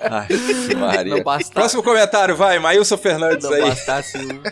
[0.00, 0.28] Ai,
[0.76, 1.24] Maria.
[1.52, 3.62] Próximo comentário, vai, Maílson Fernandes Não aí.
[3.62, 4.42] bastasse o...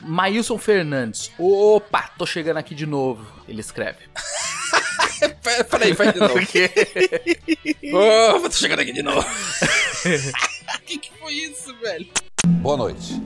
[0.00, 1.32] Maílson Fernandes.
[1.38, 3.26] Opa, tô chegando aqui de novo.
[3.48, 3.98] Ele escreve.
[5.70, 6.34] Peraí, faz de novo.
[8.36, 9.24] Ô, tô chegando aqui de novo.
[10.84, 12.06] que que foi isso, velho?
[12.46, 13.22] Boa noite.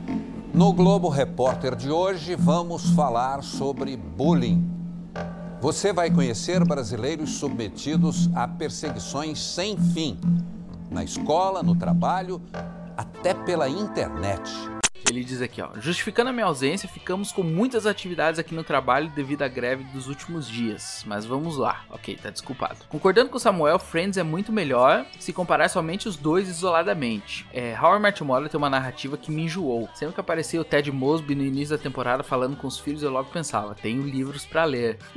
[0.54, 4.77] No Globo Repórter de hoje vamos falar sobre bullying.
[5.60, 10.16] Você vai conhecer brasileiros submetidos a perseguições sem fim,
[10.88, 12.40] na escola, no trabalho,
[12.96, 14.77] até pela internet.
[15.10, 15.70] Ele diz aqui, ó.
[15.80, 20.06] Justificando a minha ausência, ficamos com muitas atividades aqui no trabalho devido à greve dos
[20.06, 21.02] últimos dias.
[21.06, 21.84] Mas vamos lá.
[21.90, 22.76] Ok, tá desculpado.
[22.88, 27.46] Concordando com o Samuel, Friends é muito melhor se comparar somente os dois isoladamente.
[27.52, 29.88] É, How I Met Your tem uma narrativa que me enjoou.
[29.94, 33.10] Sempre que aparecia o Ted Mosby no início da temporada falando com os filhos, eu
[33.10, 34.98] logo pensava, tenho livros pra ler.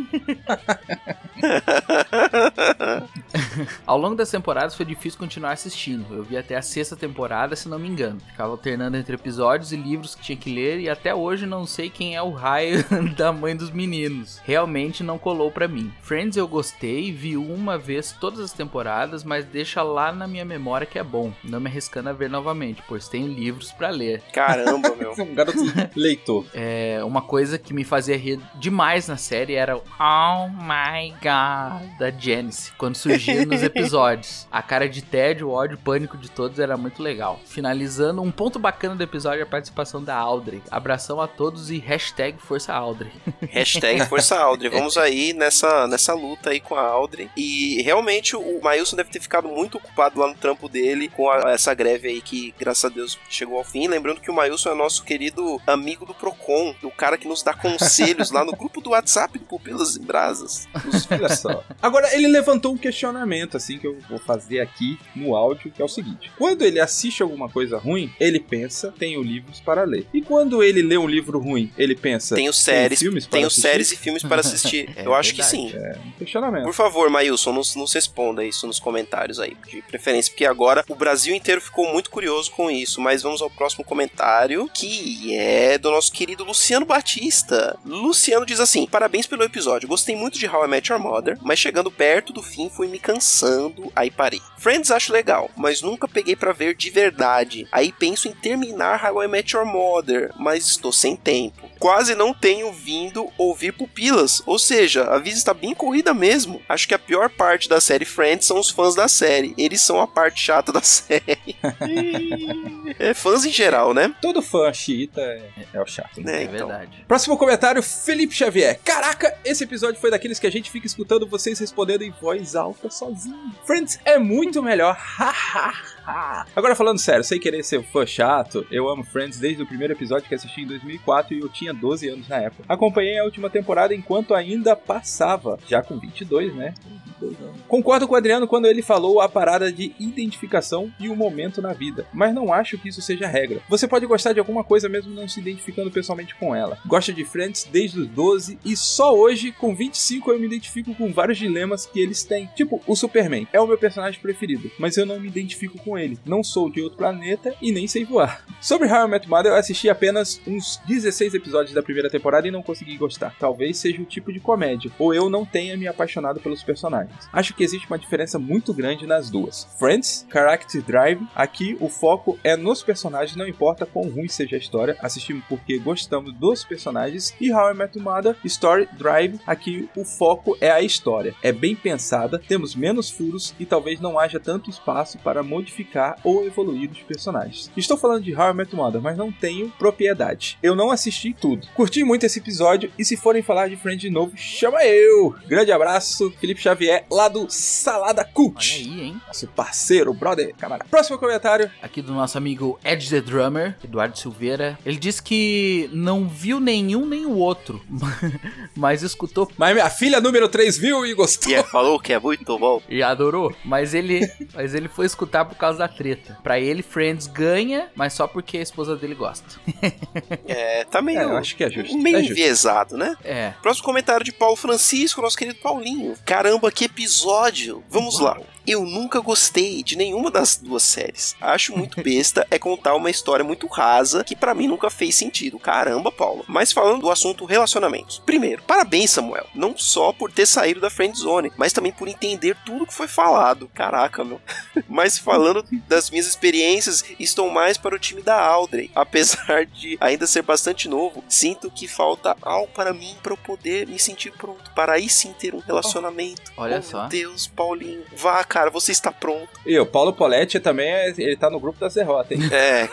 [3.85, 6.13] Ao longo das temporadas foi difícil continuar assistindo.
[6.13, 8.19] Eu vi até a sexta temporada, se não me engano.
[8.19, 11.89] Ficava alternando entre episódios e livros que tinha que ler e até hoje não sei
[11.89, 12.83] quem é o raio
[13.15, 14.39] da mãe dos meninos.
[14.43, 15.91] Realmente não colou pra mim.
[16.01, 20.87] Friends eu gostei, vi uma vez todas as temporadas, mas deixa lá na minha memória
[20.87, 24.21] que é bom, não me arriscando a ver novamente, pois tenho livros pra ler.
[24.33, 25.11] Caramba, meu.
[25.21, 25.59] Um garoto
[25.95, 26.45] leitor.
[26.53, 31.99] É, uma coisa que me fazia rir demais na série era o Oh my God
[31.99, 34.47] da Janice, quando surgia nos episódios.
[34.51, 37.39] A cara de tédio, ódio, pânico de todos era muito legal.
[37.45, 39.70] Finalizando, um ponto bacana do episódio é a participação
[40.03, 40.61] da Audrey.
[40.69, 43.11] Abração a todos e hashtag Força Audrey.
[43.49, 44.69] Hashtag Força Audrey.
[44.69, 47.29] Vamos aí nessa, nessa luta aí com a Audrey.
[47.35, 51.51] E realmente o Mailson deve ter ficado muito ocupado lá no trampo dele com a-
[51.51, 53.87] essa greve aí que, graças a Deus, chegou ao fim.
[53.87, 57.53] Lembrando que o Mailson é nosso querido amigo do Procon, o cara que nos dá
[57.53, 60.67] conselhos lá no grupo do WhatsApp do Pupilas em Brasas.
[60.85, 61.63] Nos- Olha só.
[61.81, 65.85] Agora, ele levantou um questionamento, assim, que eu vou fazer aqui no áudio, que é
[65.85, 66.31] o seguinte.
[66.37, 70.05] Quando ele assiste alguma coisa ruim, ele pensa, tenho livros para ler.
[70.13, 73.61] E quando ele lê um livro ruim, ele pensa, Tenho séries, filmes para tenho assistir?
[73.67, 74.89] séries e filmes para assistir.
[74.95, 75.71] É Eu acho que verdade.
[75.71, 75.77] sim.
[75.77, 76.63] É um questionamento.
[76.63, 80.95] Por favor, Mailson, nos, nos responda isso nos comentários aí, de preferência, porque agora o
[80.95, 82.99] Brasil inteiro ficou muito curioso com isso.
[83.01, 87.77] Mas vamos ao próximo comentário, que é do nosso querido Luciano Batista.
[87.85, 91.59] Luciano diz assim: Parabéns pelo episódio, gostei muito de How I Met Your Mother, mas
[91.59, 94.41] chegando perto do fim fui me cansando, aí parei.
[94.57, 97.67] Friends acho legal, mas nunca peguei pra ver de verdade.
[97.71, 101.69] Aí penso em terminar How I Met Your Mother, mas estou sem tempo.
[101.79, 106.61] Quase não tenho vindo ouvir pupilas, ou seja, a vida está bem corrida mesmo.
[106.69, 109.53] Acho que a pior parte da série Friends são os fãs da série.
[109.57, 111.55] Eles são a parte chata da série.
[112.99, 114.13] é fãs em geral, né?
[114.21, 115.41] Todo fã xiita é,
[115.73, 116.21] é o chato.
[116.21, 116.37] né?
[116.37, 116.67] É, É então.
[116.67, 117.03] verdade.
[117.07, 118.79] Próximo comentário, Felipe Xavier.
[118.83, 122.89] Caraca, esse episódio foi daqueles que a gente fica escutando vocês respondendo em voz alta
[122.89, 123.51] sozinho.
[123.65, 124.95] Friends é muito melhor.
[125.01, 125.73] Hahaha.
[126.55, 129.93] Agora falando sério, sem querer ser um fã chato, eu amo Friends desde o primeiro
[129.93, 132.63] episódio que assisti em 2004 e eu tinha 12 anos na época.
[132.67, 136.73] Acompanhei a última temporada enquanto ainda passava, já com 22, né?
[137.21, 137.61] 22 anos.
[137.67, 141.73] Concordo com o Adriano quando ele falou a parada de identificação e o momento na
[141.73, 143.61] vida, mas não acho que isso seja regra.
[143.69, 146.77] Você pode gostar de alguma coisa mesmo não se identificando pessoalmente com ela.
[146.85, 151.13] Gosto de Friends desde os 12 e só hoje, com 25, eu me identifico com
[151.13, 152.49] vários dilemas que eles têm.
[152.55, 156.17] Tipo, o Superman é o meu personagem preferido, mas eu não me identifico com ele.
[156.25, 158.45] Não sou de outro planeta e nem sei voar.
[158.59, 162.51] Sobre How I Met Mother, eu assisti apenas uns 16 episódios da primeira temporada e
[162.51, 163.35] não consegui gostar.
[163.39, 167.27] Talvez seja o tipo de comédia, ou eu não tenha me apaixonado pelos personagens.
[167.33, 169.67] Acho que existe uma diferença muito grande nas duas.
[169.79, 174.59] Friends, Character Drive, aqui o foco é nos personagens, não importa quão ruim seja a
[174.59, 177.33] história, assistimos porque gostamos dos personagens.
[177.39, 181.33] E How I Met Mother, Story Drive, aqui o foco é a história.
[181.41, 185.80] É bem pensada, temos menos furos e talvez não haja tanto espaço para modificar
[186.23, 187.71] ou evoluir os personagens.
[187.75, 190.57] Estou falando de How I Met Mother, mas não tenho propriedade.
[190.61, 191.67] Eu não assisti tudo.
[191.73, 195.35] Curti muito esse episódio e se forem falar de Friends de novo, chama eu!
[195.47, 198.75] Grande abraço, Felipe Xavier, lá do Salada Olha Cult.
[198.75, 199.21] aí, hein?
[199.27, 200.89] Nosso parceiro, brother, camarada.
[200.89, 201.69] Próximo comentário.
[201.81, 204.77] Aqui do nosso amigo Ed the Drummer, Eduardo Silveira.
[204.85, 207.81] Ele disse que não viu nenhum nem o outro,
[208.75, 211.51] mas escutou Mas minha filha número 3 viu e gostou.
[211.51, 212.81] E falou que é muito bom.
[212.89, 213.53] e adorou.
[213.63, 216.37] Mas ele, mas ele foi escutar por causa da treta.
[216.43, 219.45] Pra ele, Friends ganha, mas só porque a esposa dele gosta.
[220.47, 221.97] É, tá meio, É, eu acho que é justo.
[221.97, 222.31] meio É justo.
[222.33, 223.15] enviesado, né?
[223.23, 223.53] É.
[223.61, 226.15] Próximo comentário de Paulo Francisco, nosso querido Paulinho.
[226.25, 227.83] Caramba, que episódio!
[227.89, 228.37] Vamos lá.
[228.65, 231.35] Eu nunca gostei de nenhuma das duas séries.
[231.41, 235.59] Acho muito besta é contar uma história muito rasa que pra mim nunca fez sentido.
[235.59, 236.45] Caramba, Paulo.
[236.47, 238.19] Mas falando do assunto relacionamentos.
[238.25, 239.47] Primeiro, parabéns, Samuel.
[239.53, 243.07] Não só por ter saído da friend zone, mas também por entender tudo que foi
[243.07, 243.69] falado.
[243.73, 244.41] Caraca, meu.
[244.87, 248.91] Mas falando das minhas experiências, estou mais para o time da Audrey.
[248.93, 253.87] Apesar de ainda ser bastante novo, sinto que falta algo para mim para eu poder
[253.87, 256.51] me sentir pronto para aí sim ter um relacionamento.
[256.57, 257.01] Olha oh, só.
[257.01, 258.03] Meu Deus, Paulinho.
[258.15, 259.47] Vá, cara, você está pronto.
[259.65, 262.49] E o Paulo Poletti também, é, ele tá no grupo das derrotas, hein?
[262.51, 262.89] É,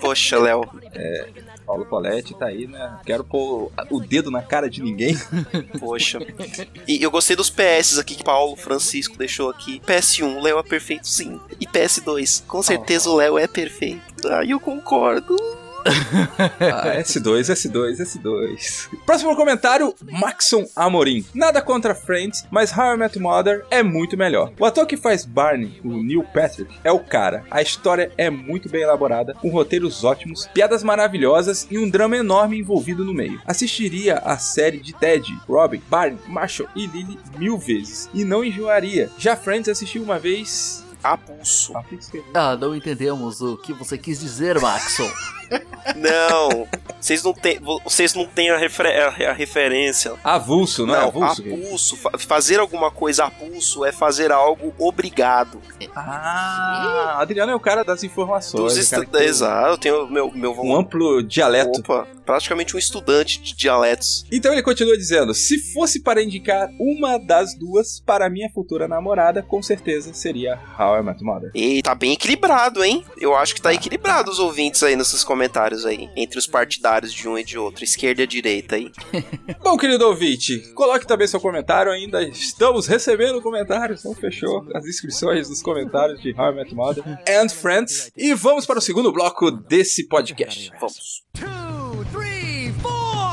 [0.00, 0.62] poxa, Léo.
[1.66, 2.98] Paulo Poletti tá aí, né?
[3.04, 5.14] Quero pôr o dedo na cara de ninguém.
[5.78, 6.18] Poxa.
[6.86, 9.80] E eu gostei dos PS aqui que Paulo Francisco deixou aqui.
[9.80, 11.38] PS1, Léo é perfeito sim.
[11.60, 14.26] E PS2, com certeza o Léo é perfeito.
[14.26, 15.36] Ah, eu concordo.
[15.84, 18.88] Ah, S2, S2, S2.
[19.04, 21.24] Próximo comentário, Maxon Amorim.
[21.34, 24.52] Nada contra Friends, mas How I Met Mother é muito melhor.
[24.58, 27.44] O ator que faz Barney, o Neil Patrick, é o cara.
[27.50, 32.58] A história é muito bem elaborada, com roteiros ótimos, piadas maravilhosas e um drama enorme
[32.58, 33.40] envolvido no meio.
[33.46, 39.10] Assistiria a série de Ted, Robin, Barney, Marshall e Lily mil vezes e não enjoaria.
[39.18, 41.74] Já Friends assisti uma vez a pulso.
[42.32, 45.08] Ah, não entendemos o que você quis dizer, Maxon.
[45.96, 46.66] Não,
[47.00, 50.14] vocês não têm, vocês não têm a, refer- a- a referência.
[50.24, 51.42] Avulso, não, é avulso?
[51.42, 51.96] a pulso.
[51.96, 55.60] Fa- Fazer alguma coisa a pulso é fazer algo obrigado.
[55.94, 58.74] Ah, Adriano é o cara das informações.
[58.74, 61.80] Dos cara que Exato, eu tenho meu, meu Um amplo dialeto.
[61.80, 64.24] Opa, praticamente um estudante de dialetos.
[64.32, 69.42] Então ele continua dizendo: se fosse para indicar uma das duas para minha futura namorada,
[69.42, 71.50] com certeza seria How I Met Mother.
[71.54, 73.04] E tá bem equilibrado, hein?
[73.18, 75.43] Eu acho que tá equilibrado os ouvintes aí nesses comentários
[75.84, 76.08] aí.
[76.16, 77.84] Entre os partidários de um e de outro.
[77.84, 78.90] Esquerda e direita aí.
[79.62, 81.92] Bom, querido ouvinte, coloque também seu comentário.
[81.92, 84.04] Ainda estamos recebendo comentários.
[84.04, 88.10] Não fechou as inscrições dos comentários de How I Met Mother and Friends.
[88.16, 90.70] E vamos para o segundo bloco desse podcast.
[90.80, 91.22] Vamos.
[91.34, 93.24] Two, three, four.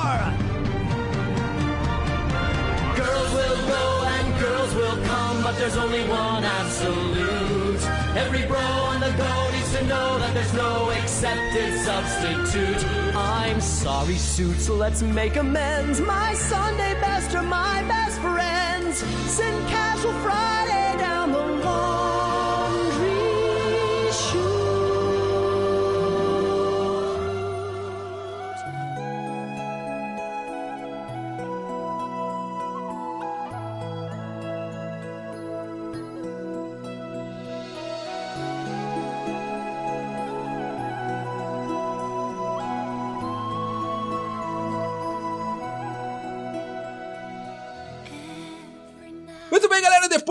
[2.96, 7.80] Girls will go and girls will come, but there's only one absolute.
[8.16, 8.91] Every bro
[9.88, 12.86] know that there's no accepted substitute.
[13.16, 16.00] I'm sorry, suits, let's make amends.
[16.02, 18.98] My Sunday best are my best friends.
[19.32, 20.81] Send casual Friday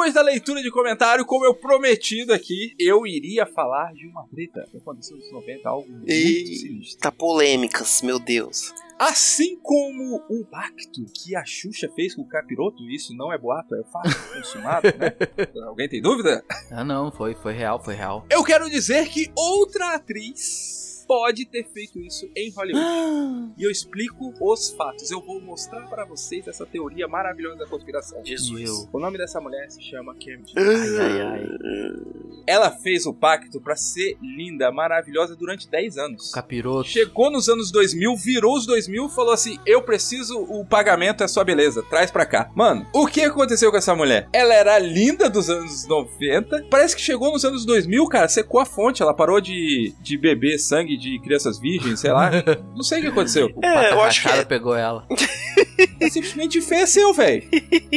[0.01, 4.67] depois da leitura de comentário, como eu prometido aqui, eu iria falar de uma treta
[4.71, 6.97] que aconteceu nos 90, algo muito sinistro.
[6.97, 8.73] Eita, polêmicas, meu Deus.
[8.99, 13.75] Assim como o pacto que a Xuxa fez com o Capiroto, isso não é boato,
[13.75, 15.15] é fato consumado, né?
[15.69, 16.43] Alguém tem dúvida?
[16.71, 18.25] Ah, não, foi, foi real, foi real.
[18.31, 23.51] Eu quero dizer que outra atriz pode ter feito isso em Hollywood.
[23.59, 25.11] e eu explico os fatos.
[25.11, 28.25] Eu vou mostrar para vocês essa teoria maravilhosa da conspiração.
[28.25, 28.89] Jesus.
[28.93, 30.45] O nome dessa mulher se chama Cameron.
[30.57, 31.47] Ai, ai, ai.
[32.47, 36.31] Ela fez o pacto pra ser linda, maravilhosa durante 10 anos.
[36.31, 36.89] Capiroto.
[36.89, 41.29] Chegou nos anos 2000, virou os 2000 e falou assim: Eu preciso, o pagamento é
[41.29, 42.51] sua beleza, traz pra cá.
[42.55, 44.29] Mano, o que aconteceu com essa mulher?
[44.33, 48.65] Ela era linda dos anos 90, parece que chegou nos anos 2000, cara, secou a
[48.65, 52.31] fonte, ela parou de, de beber sangue de crianças virgens, sei lá.
[52.77, 53.51] Não sei o que aconteceu.
[53.63, 55.07] É, eu acho que Cara é, pegou ela.
[55.99, 57.49] É simplesmente enfeieceu, velho.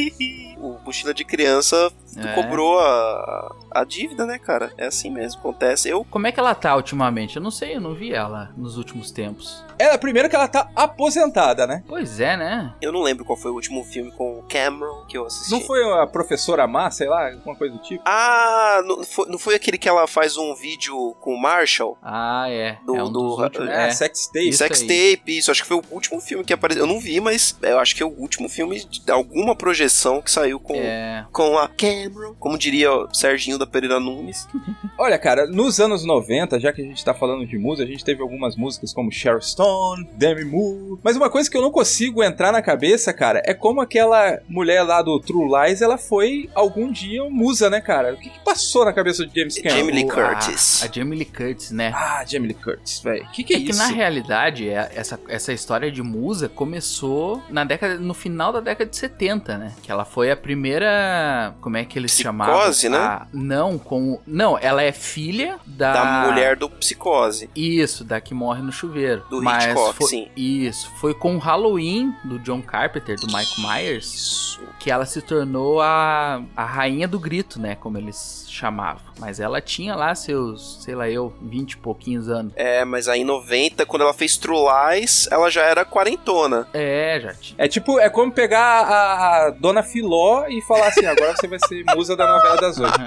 [0.57, 2.33] o mochila de criança É.
[2.33, 4.71] cobrou a, a dívida, né, cara?
[4.77, 5.89] É assim mesmo, acontece.
[5.89, 7.35] Eu Como é que ela tá ultimamente?
[7.37, 9.63] Eu não sei, eu não vi ela nos últimos tempos.
[9.79, 11.83] Ela, primeiro que ela tá aposentada, né?
[11.87, 12.73] Pois é, né?
[12.81, 15.51] Eu não lembro qual foi o último filme com o Cameron que eu assisti.
[15.51, 18.03] Não foi a professora Má, sei lá, alguma coisa do tipo?
[18.05, 21.97] Ah, não foi, não foi aquele que ela faz um vídeo com o Marshall?
[22.01, 22.77] Ah, é.
[22.85, 23.69] Do- é um do- dos últimos.
[23.69, 23.91] É, É.
[23.91, 24.49] sex tape.
[24.49, 24.87] Isso Sex aí.
[25.17, 25.51] Tape, isso.
[25.51, 26.83] Acho que foi o último filme que apareceu.
[26.83, 30.31] Eu não vi, mas eu acho que é o último filme de alguma projeção que
[30.31, 31.25] saiu com, É.
[31.31, 32.02] com a Cameron.
[32.39, 34.47] Como diria o Serginho da Pereira Nunes.
[34.97, 38.03] Olha, cara, nos anos 90, já que a gente tá falando de música, a gente
[38.05, 40.99] teve algumas músicas como Cheryl Stone, Demi Moore.
[41.03, 44.83] Mas uma coisa que eu não consigo entrar na cabeça, cara, é como aquela mulher
[44.83, 48.13] lá do True Lies, ela foi algum dia musa, né, cara?
[48.13, 49.77] O que, que passou na cabeça de James Cameron?
[49.77, 50.83] Jamie Lee O- Curtis.
[50.83, 51.91] A, a Jamie Lee Curtis, né?
[51.95, 53.23] Ah, Jamie Lee Curtis, velho.
[53.23, 53.79] O que, que é, É que isso?
[53.79, 58.89] na realidade, é- essa, essa história de musa começou na década, no final da década
[58.89, 59.73] de 70, né?
[59.81, 61.53] Que ela foi a primeira.
[61.61, 62.55] Como é que eles chamavam?
[62.55, 62.97] Psicose, né?
[62.97, 64.19] A- não, com.
[64.25, 65.93] Não, ela é filha da.
[65.93, 67.49] Da mulher do Psicose.
[67.55, 69.23] Isso, da que morre no chuveiro.
[69.29, 70.27] Do Mas Hitchcock, foi- sim.
[70.35, 70.89] Isso.
[70.99, 74.52] Foi com o Halloween do John Carpenter, do Michael Myers, Isso.
[74.79, 77.75] Que ela se tornou a, a rainha do grito, né?
[77.75, 79.01] Como eles chamavam.
[79.19, 82.53] Mas ela tinha lá seus, sei lá eu, 20 e pouquinhos anos.
[82.55, 86.67] É, mas aí em 90, quando ela fez True Lies, ela já era quarentona.
[86.73, 87.55] É, já tinha.
[87.57, 91.59] É tipo, é como pegar a, a Dona Filó e falar assim, agora você vai
[91.67, 92.93] ser musa da novela das oito.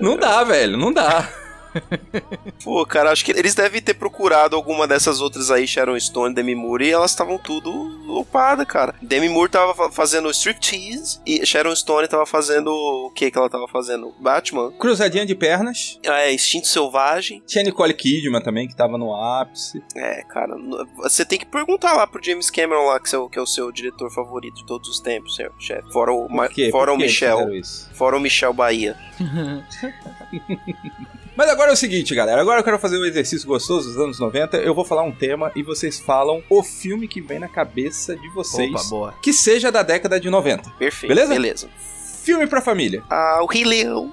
[0.00, 1.28] Não dá, velho, não dá.
[2.64, 6.54] Pô, cara, acho que eles devem ter procurado alguma dessas outras aí, Sharon Stone, Demi
[6.54, 7.70] Moore, e elas estavam tudo
[8.12, 8.94] ocupadas, cara.
[9.02, 12.68] Demi Moore tava fa- fazendo striptease e Sharon Stone tava fazendo.
[12.70, 14.12] O que que ela tava fazendo?
[14.20, 14.72] Batman?
[14.72, 15.98] Cruzadinha de pernas.
[16.04, 17.42] É, Instinto Selvagem.
[17.46, 19.82] Tinha Nicole Kidman também, que tava no ápice.
[19.96, 20.54] É, cara,
[20.96, 23.72] você tem que perguntar lá pro James Cameron lá, que, seu- que é o seu
[23.72, 25.90] diretor favorito de todos os tempos, seu chefe.
[25.92, 26.70] Fora o, Ma- Por quê?
[26.70, 27.38] fora Por o que Michel.
[27.94, 28.96] Fora o Michel Bahia.
[31.36, 32.40] Mas agora é o seguinte, galera.
[32.40, 34.58] Agora eu quero fazer um exercício gostoso dos anos 90.
[34.58, 38.28] Eu vou falar um tema e vocês falam o filme que vem na cabeça de
[38.30, 38.70] vocês.
[38.70, 39.14] Opa, boa.
[39.22, 40.70] Que seja da década de 90.
[40.78, 41.08] Perfeito.
[41.08, 41.32] Beleza?
[41.32, 41.68] Beleza.
[42.22, 43.02] Filme pra família.
[43.10, 44.12] Ah, o Rei Leão.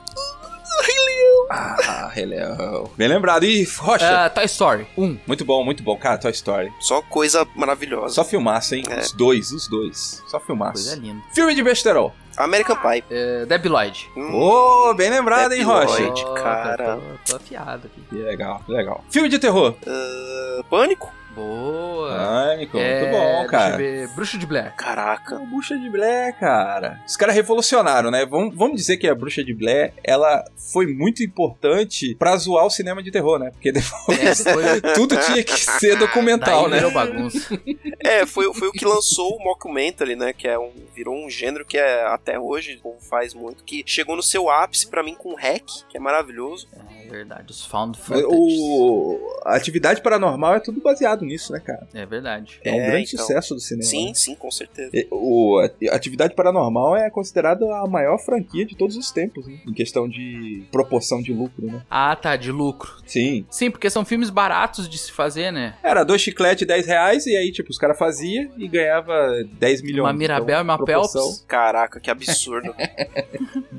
[1.51, 2.89] Ah, Rei Leão.
[2.95, 3.43] Bem lembrado.
[3.43, 4.25] Ih, Rocha.
[4.25, 5.19] Ah, Toy Story 1.
[5.25, 5.97] Muito bom, muito bom.
[5.97, 6.71] Cara, Toy Story.
[6.79, 8.13] Só coisa maravilhosa.
[8.13, 8.83] Só filmaço, hein?
[8.89, 8.99] É.
[8.99, 10.23] Os dois, os dois.
[10.27, 10.73] Só filmaço.
[10.83, 11.21] Coisa linda.
[11.33, 12.13] Filme de besterol.
[12.39, 13.03] American Pie.
[13.11, 14.09] É, Debbie Lloyd.
[14.15, 16.01] Hum, Ô, bem lembrado, hein, Debbie Rocha?
[16.01, 16.25] Lloyd.
[16.41, 16.97] Cara.
[17.25, 18.01] Tô, tô afiado aqui.
[18.09, 19.03] Que legal, que legal.
[19.09, 19.75] Filme de terror.
[19.85, 21.11] ah, Pânico?
[21.39, 22.09] Boa.
[22.17, 23.77] Pânico, É, muito bom, cara.
[23.77, 24.15] Deixa eu ver.
[24.15, 24.73] Bruxo de Blair.
[24.75, 25.35] Caraca.
[25.37, 26.99] A Bruxa de Blair, cara.
[27.07, 28.25] Os caras revolucionaram, né?
[28.25, 32.69] Vamos, vamos dizer que a Bruxa de Blair, ela foi muito importante pra zoar o
[32.69, 33.51] cinema de terror, né?
[33.51, 36.77] Porque depois É, foi- tudo tinha que ser documental, Daí né?
[36.77, 37.59] virou bagunça.
[38.03, 40.33] É, foi, foi o que lançou o mockumentary, né?
[40.33, 43.63] Que é um, virou um gênero que é até hoje o povo faz muito.
[43.63, 46.67] Que chegou no seu ápice pra mim com o Hack, que é maravilhoso.
[47.05, 48.27] É verdade, os found Mas footage.
[48.29, 49.19] O...
[49.45, 51.87] A atividade paranormal é tudo baseado nisso, né, cara?
[51.93, 52.59] É verdade.
[52.63, 53.25] É um É, grande então.
[53.25, 53.83] sucesso do cinema.
[53.89, 54.13] Sim, né?
[54.13, 54.89] sim, com certeza.
[54.93, 55.59] E- O,
[55.91, 59.59] a Atividade Paranormal é considerada a maior franquia de todos os tempos, né?
[59.67, 61.81] em questão de proporção de lucro, né?
[61.89, 62.91] Ah, tá, de lucro.
[63.05, 63.45] Sim.
[63.49, 65.75] Sim, porque são filmes baratos de se fazer, né?
[65.83, 70.05] Era dois chicletes 10 reais, e aí, tipo, os caras faziam e ganhava 10 milhões.
[70.07, 71.21] Uma Mirabel Então, e uma proporção.
[71.23, 71.45] Pelps.
[71.47, 72.73] Caraca, que absurdo.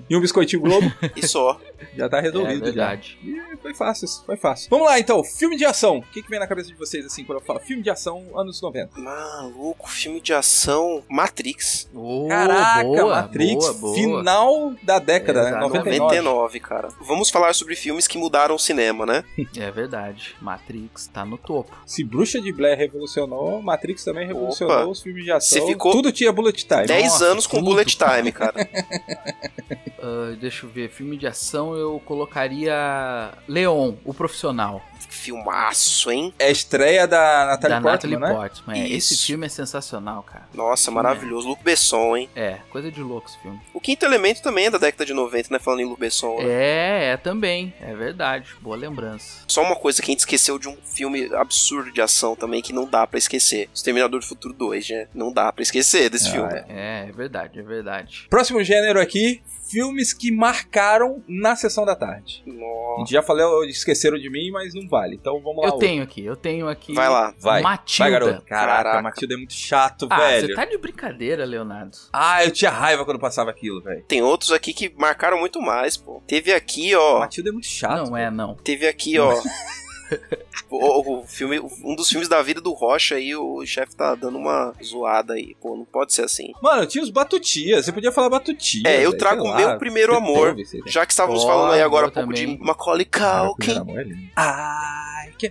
[0.09, 1.61] E um biscoitinho Globo, e só.
[1.97, 2.59] já tá É resolvido.
[2.59, 2.65] já.
[2.65, 3.19] verdade.
[3.23, 4.69] E foi fácil, foi fácil.
[4.71, 5.23] Vamos lá, então.
[5.23, 5.99] Filme de ação.
[5.99, 8.61] O que, que vem na cabeça de vocês, assim, eu falo filme de ação anos
[8.61, 9.01] 90?
[9.01, 11.03] Maluco, filme de ação.
[11.09, 11.89] Matrix.
[11.95, 13.95] Oh, Caraca, boa, Matrix, boa, boa.
[13.95, 15.49] final da década, né?
[15.51, 15.72] Exatamente.
[15.74, 16.01] 99.
[16.20, 16.89] 99, cara.
[17.01, 19.24] Vamos falar sobre filmes que mudaram o cinema, né?
[19.57, 20.35] É verdade.
[20.41, 21.76] Matrix tá no topo.
[21.87, 24.87] Se Bruxa de Blair revolucionou, Matrix também revolucionou Opa.
[24.87, 25.59] os filmes de ação.
[25.61, 26.87] Você ficou Tudo tinha bullet time.
[26.87, 27.66] 10 Nossa, anos com tudo.
[27.70, 28.55] Bullet Time, cara.
[30.03, 30.89] Ah, deixa eu ver.
[30.91, 34.83] Filme de ação eu colocaria Leon, o profissional.
[35.11, 36.33] Filmaço, hein?
[36.39, 38.35] É a estreia da Natalie da Portman, Natalie né?
[38.35, 38.79] Portman.
[38.81, 40.49] É, esse filme é sensacional, cara.
[40.55, 41.49] Nossa, maravilhoso.
[41.49, 42.29] Luc Besson, hein?
[42.35, 43.61] É, coisa de louco esse filme.
[43.75, 45.59] O Quinto Elemento também é da década de 90, né?
[45.59, 46.37] Falando em Luc Besson.
[46.39, 46.45] né?
[46.49, 47.73] É, é também.
[47.81, 48.55] É verdade.
[48.61, 49.45] Boa lembrança.
[49.49, 52.73] Só uma coisa que a gente esqueceu de um filme absurdo de ação também que
[52.73, 53.68] não dá pra esquecer.
[53.75, 55.09] Exterminador do Futuro 2, né?
[55.14, 56.53] Não dá pra esquecer desse Ah, filme.
[56.53, 56.64] é.
[56.68, 58.27] É, é verdade, é verdade.
[58.31, 62.43] Próximo gênero aqui, filmes que marcaram na sessão da tarde.
[62.47, 62.99] A Nossa.
[63.01, 65.14] gente já falou, esqueceram de mim, mas não vale.
[65.16, 65.68] Então vamos lá.
[65.68, 65.87] Eu outro.
[65.87, 66.93] tenho aqui, eu tenho aqui.
[66.95, 67.35] Vai lá.
[67.39, 67.63] Vai.
[67.63, 68.05] Matilda.
[68.05, 68.43] Vai, garoto.
[68.47, 69.03] Caraca, Caraca.
[69.03, 70.47] Matilda é muito chato, Ah, velho.
[70.49, 71.97] você tá de brincadeira, Leonardo.
[72.13, 74.03] Ah, eu tinha raiva quando passava aquilo, velho.
[74.09, 76.23] Tem outros aqui que marcaram muito mais, pô.
[76.27, 77.21] Teve aqui, ó.
[77.21, 78.09] Matilda é muito chato.
[78.09, 78.55] não é, não.
[78.55, 79.35] Teve aqui, ó.
[80.69, 84.39] O, o filme, um dos filmes da vida do Rocha aí, o chefe tá dando
[84.39, 85.55] uma zoada aí.
[85.61, 86.53] Pô, não pode ser assim.
[86.63, 87.83] Mano, tinha os Batutia.
[87.83, 88.83] Você podia falar Batutia.
[88.87, 89.57] É, eu trago o lá.
[89.57, 90.55] meu primeiro amor.
[90.55, 90.83] Teve.
[90.87, 92.57] Já que estávamos Ó, falando aí agora há pouco também.
[92.57, 93.57] de Macaulay Culkin.
[93.57, 94.31] primeiro amor é lindo.
[94.39, 95.51] I can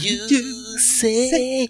[0.00, 1.68] you say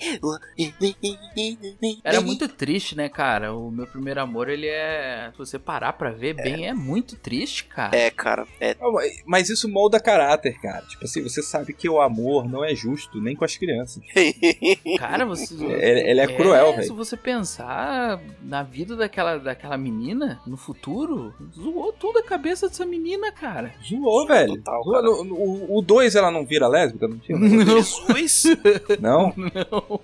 [2.05, 3.55] Era muito triste, né, cara?
[3.55, 5.31] O meu primeiro amor, ele é.
[5.33, 7.97] Se você parar pra ver bem, é muito triste, cara.
[7.97, 8.77] É, cara, é.
[8.93, 10.83] Mas- Mas isso molda caráter, cara.
[10.87, 14.03] Tipo assim, você sabe que o amor não é justo, nem com as crianças.
[14.99, 15.55] Cara, você.
[15.65, 16.95] Ele, ele é cruel, Se velho.
[16.95, 23.31] você pensar na vida daquela, daquela menina, no futuro, zoou tudo a cabeça dessa menina,
[23.33, 23.73] cara.
[23.87, 24.57] Zoou, velho.
[24.57, 24.95] Total, Zoou.
[24.95, 25.07] cara.
[25.07, 27.07] No- no- O 2 ela não vira lésbica?
[27.09, 27.39] Não tinha?
[27.67, 28.45] Jesus!
[29.01, 29.33] Não?
[29.37, 30.01] Não.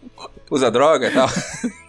[0.51, 1.29] Usa droga e tal?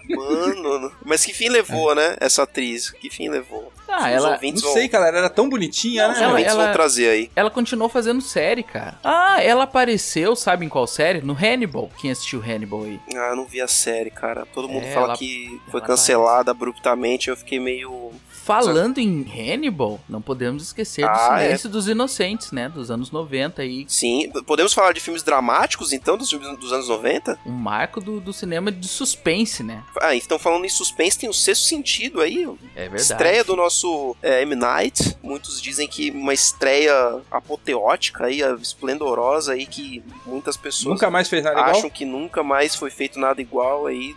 [0.10, 2.16] Mano, mas que fim levou, né?
[2.20, 2.89] Essa atriz?
[2.89, 3.72] Que fim levou?
[3.88, 5.08] Ah, Os ela, Não vão- sei, cara.
[5.08, 6.24] Ela era tão bonitinha, Os né?
[6.24, 7.32] Ela- ouvintes ela- vão trazer aí.
[7.36, 8.99] ela continuou fazendo série, cara.
[9.03, 11.22] Ah, ela apareceu, sabe em qual série?
[11.22, 11.89] No Hannibal.
[11.97, 12.99] Quem assistiu Hannibal aí?
[13.16, 14.45] Ah, eu não vi a série, cara.
[14.53, 17.30] Todo mundo É, fala ela- que foi ela cancelada abruptamente.
[17.30, 18.12] Eu fiquei meio.
[18.48, 22.70] Falando em Hannibal, não podemos esquecer do Ah, Silêncio dos Inocentes, né?
[22.70, 23.86] Dos anos 90 aí.
[23.89, 27.38] Sim, podemos falar de filmes dramáticos, então, dos filmes dos anos 90?
[27.45, 29.84] Um marco do, do cinema de suspense, né?
[30.02, 32.48] Ah, então falando em suspense, tem o sexto sentido aí.
[32.74, 33.02] É verdade.
[33.02, 34.56] Estreia do nosso é, M.
[34.56, 35.18] Night.
[35.22, 41.43] Muitos dizem que uma estreia apoteótica aí, esplendorosa aí, que muitas pessoas Nunca mais fez
[41.43, 41.91] nada acham igual.
[41.91, 44.16] que nunca mais foi feito nada igual aí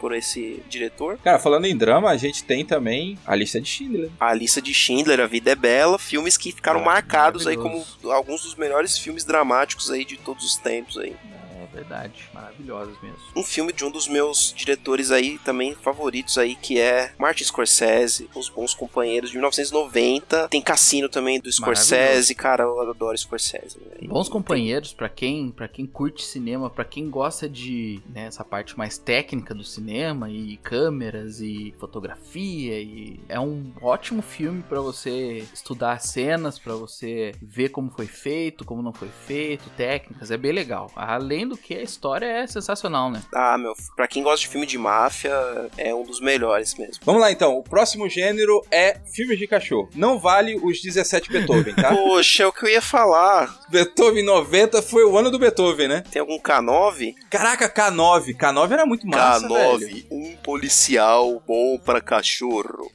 [0.00, 1.18] por esse diretor.
[1.22, 4.10] Cara, falando em drama, a gente tem também a lista de Schindler.
[4.20, 7.84] A lista de Schindler, A Vida é Bela, filmes que ficaram Ah, marcados aí como
[8.04, 11.10] alguns dos melhores filmes dramáticos aí de todos os tempos aí.
[11.12, 11.39] É
[11.72, 12.28] verdade.
[12.32, 13.18] Maravilhosos mesmo.
[13.36, 18.28] Um filme de um dos meus diretores aí também favoritos aí, que é Martin Scorsese,
[18.34, 20.48] Os Bons Companheiros de 1990.
[20.48, 23.78] Tem Cassino também do Scorsese, cara, eu adoro Scorsese.
[23.80, 24.08] né?
[24.08, 28.76] Bons companheiros pra quem, para quem curte cinema, pra quem gosta de né, essa parte
[28.76, 35.44] mais técnica do cinema e câmeras e fotografia e é um ótimo filme pra você
[35.54, 40.52] estudar cenas, pra você ver como foi feito, como não foi feito, técnicas, é bem
[40.52, 40.90] legal.
[40.96, 43.22] Além do porque a história é sensacional, né?
[43.34, 45.32] Ah, meu, pra quem gosta de filme de máfia,
[45.76, 46.96] é um dos melhores mesmo.
[47.04, 49.88] Vamos lá então, o próximo gênero é filmes de cachorro.
[49.94, 51.90] Não vale os 17 Beethoven, tá?
[51.94, 53.60] Poxa, é o que eu ia falar.
[53.68, 56.02] Beethoven 90 foi o ano do Beethoven, né?
[56.10, 57.14] Tem algum K9?
[57.30, 58.36] Caraca, K9.
[58.36, 60.04] K9 era muito massa, K9, velho.
[60.10, 62.90] um policial bom pra cachorro.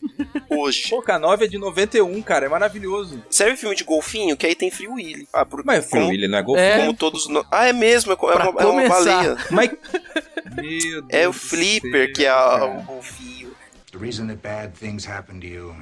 [0.48, 0.90] Poxa.
[0.90, 3.22] Pô, K9 é de 91, cara, é maravilhoso.
[3.30, 5.28] Serve filme de golfinho, que aí tem Free Willy.
[5.34, 6.66] Ah, por, Mas Free Willy não é golfinho?
[6.68, 6.80] É.
[6.80, 7.28] como todos...
[7.28, 9.04] no- Ah, é mesmo, é, é Pra uma, é uma começar.
[9.04, 9.38] baleia.
[9.52, 9.72] Mas...
[10.56, 12.66] Meu Deus É o Flipper que é cara.
[12.66, 13.52] o golfinho.
[13.92, 15.76] The reason that bad things happen to you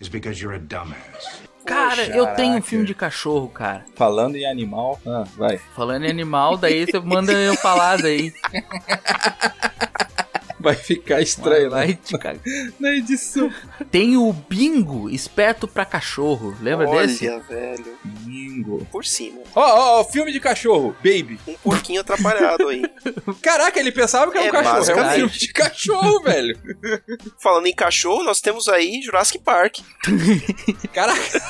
[0.00, 1.40] is because you're a dumbass.
[1.64, 3.84] Cara, eu tenho um filme de cachorro, cara.
[3.96, 5.00] Falando em animal...
[5.04, 5.58] Ah, vai.
[5.74, 8.32] Falando em animal, daí você manda eu falar daí.
[10.66, 11.98] Vai ficar estranho, Vai né?
[12.04, 12.42] te cagar.
[12.80, 13.52] Na edição.
[13.88, 16.56] Tem o Bingo, esperto pra cachorro.
[16.60, 17.26] Lembra Olha, desse?
[17.48, 17.96] velho.
[18.04, 18.84] Bingo.
[18.90, 19.42] Por cima.
[19.54, 20.94] Ó, ó, ó, filme de cachorro.
[21.04, 21.38] Baby.
[21.46, 22.82] Um porquinho atrapalhado aí.
[23.40, 24.98] Caraca, ele pensava que era um É, cachorro.
[25.00, 26.58] É um filme de cachorro, velho.
[27.40, 29.78] Falando em cachorro, nós temos aí Jurassic Park.
[30.92, 31.40] Caraca.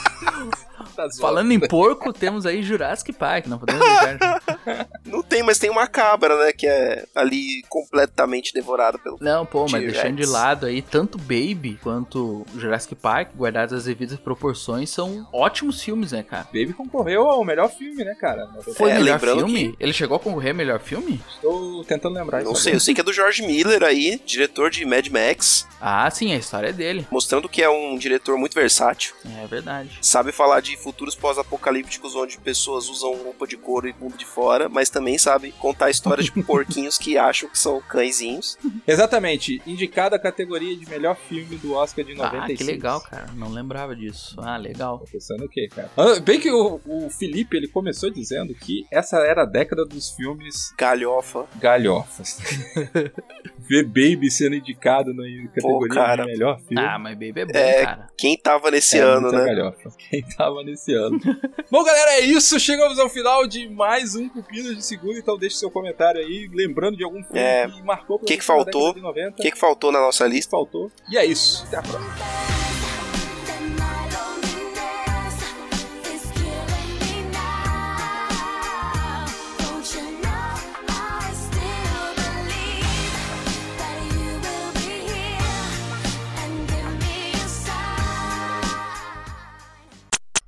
[0.96, 1.08] Tá.
[1.20, 3.46] Falando em porco, temos aí Jurassic Park.
[3.46, 4.40] Não podemos deixar.
[5.04, 6.52] Não tem, mas tem uma cabra, né?
[6.52, 9.18] Que é ali completamente devorada pelo.
[9.20, 14.18] Não, pô, mas deixando de lado aí, tanto Baby quanto Jurassic Park, guardados as devidas
[14.18, 16.44] proporções, são ótimos filmes, né, cara?
[16.44, 18.48] Baby concorreu ao melhor filme, né, cara?
[18.76, 19.76] Foi É, melhor lembrando filme?
[19.78, 21.20] Ele chegou a concorrer a melhor filme?
[21.34, 24.84] Estou tentando lembrar Não sei, eu sei que é do George Miller aí, diretor de
[24.84, 27.06] Mad Max, Ah, sim, a história é dele.
[27.10, 29.14] mostrando que é um diretor muito versátil.
[29.42, 29.98] É verdade.
[30.00, 34.68] Sabe falar de futuros pós-apocalípticos onde pessoas usam roupa de couro e bunda de fora,
[34.68, 38.56] mas também sabe contar histórias de porquinhos que acham que são cãezinhos.
[38.86, 39.60] Exatamente.
[39.66, 42.52] Indicada a categoria de melhor filme do Oscar de 95.
[42.52, 43.26] Ah, que legal, cara.
[43.34, 44.36] Não lembrava disso.
[44.38, 45.00] Ah, legal.
[45.00, 45.90] Tá pensando o quê, cara?
[45.96, 50.10] Ah, bem que o, o Felipe, ele começou dizendo que essa era a década dos
[50.10, 51.46] filmes Galhofa.
[51.60, 52.38] galhofas.
[53.68, 56.24] Ver Baby sendo indicado na categoria cara.
[56.24, 56.80] de melhor filme.
[56.80, 58.06] Ah, mas Baby é bom, É, cara.
[58.16, 59.44] Quem tava nesse É ano, né?
[59.44, 59.90] galhofa.
[60.08, 61.18] Quem tava nesse ano.
[61.70, 62.58] Bom, galera, é isso.
[62.60, 65.18] Chegamos ao final de mais um Pupilas de Segundo.
[65.18, 67.68] Então deixe seu comentário aí, lembrando de algum filme É.
[67.68, 68.92] que marcou O que que faltou?
[68.92, 69.30] década de 90.
[69.30, 70.50] O que, que faltou na nossa lista?
[70.50, 70.90] faltou?
[71.10, 71.64] E é isso.
[71.66, 72.65] Até a próxima.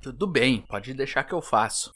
[0.09, 1.93] Tudo bem, pode deixar que eu faço.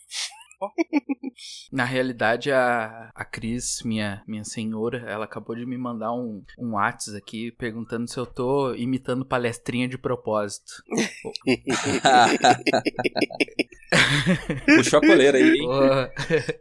[1.71, 6.73] Na realidade, a, a Cris, minha, minha senhora, ela acabou de me mandar um, um
[6.73, 10.71] WhatsApp aqui perguntando se eu tô imitando palestrinha de propósito.
[14.75, 15.67] Puxou a coleira aí, hein?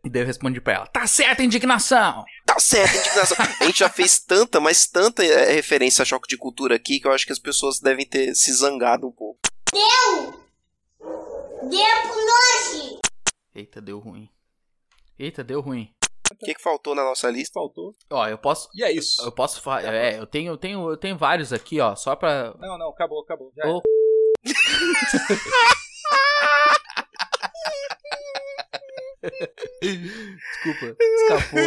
[0.04, 2.24] e daí eu respondi pra ela: Tá certa a indignação!
[2.46, 3.36] Tá certo, indignação.
[3.60, 7.06] A gente já fez tanta, mas tanta é, referência a choque de cultura aqui que
[7.06, 9.38] eu acho que as pessoas devem ter se zangado um pouco.
[9.70, 10.40] Deu!
[11.62, 12.98] Deu nós!
[13.54, 14.28] Eita, deu ruim.
[15.16, 15.94] Eita, deu ruim.
[16.32, 17.52] O que, que faltou na nossa lista?
[17.54, 17.94] Faltou.
[18.10, 18.68] Ó, eu posso.
[18.74, 19.22] E é isso.
[19.22, 19.84] Eu posso falar.
[19.84, 22.52] É, eu tenho, eu tenho, eu tenho vários aqui, ó, só pra.
[22.58, 23.52] Não, não, acabou, acabou.
[23.56, 23.80] Já Ô.
[29.82, 31.60] Desculpa, escapou.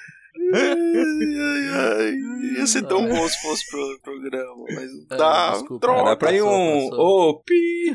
[0.54, 2.14] Ai, ai,
[2.58, 5.50] ia ser tão bom se fosse pro programa, mas não Ah, dá.
[5.52, 5.86] desculpa.
[5.86, 6.00] droga.
[6.10, 6.88] Era pra ir um.
[6.92, 7.92] Ô, pi.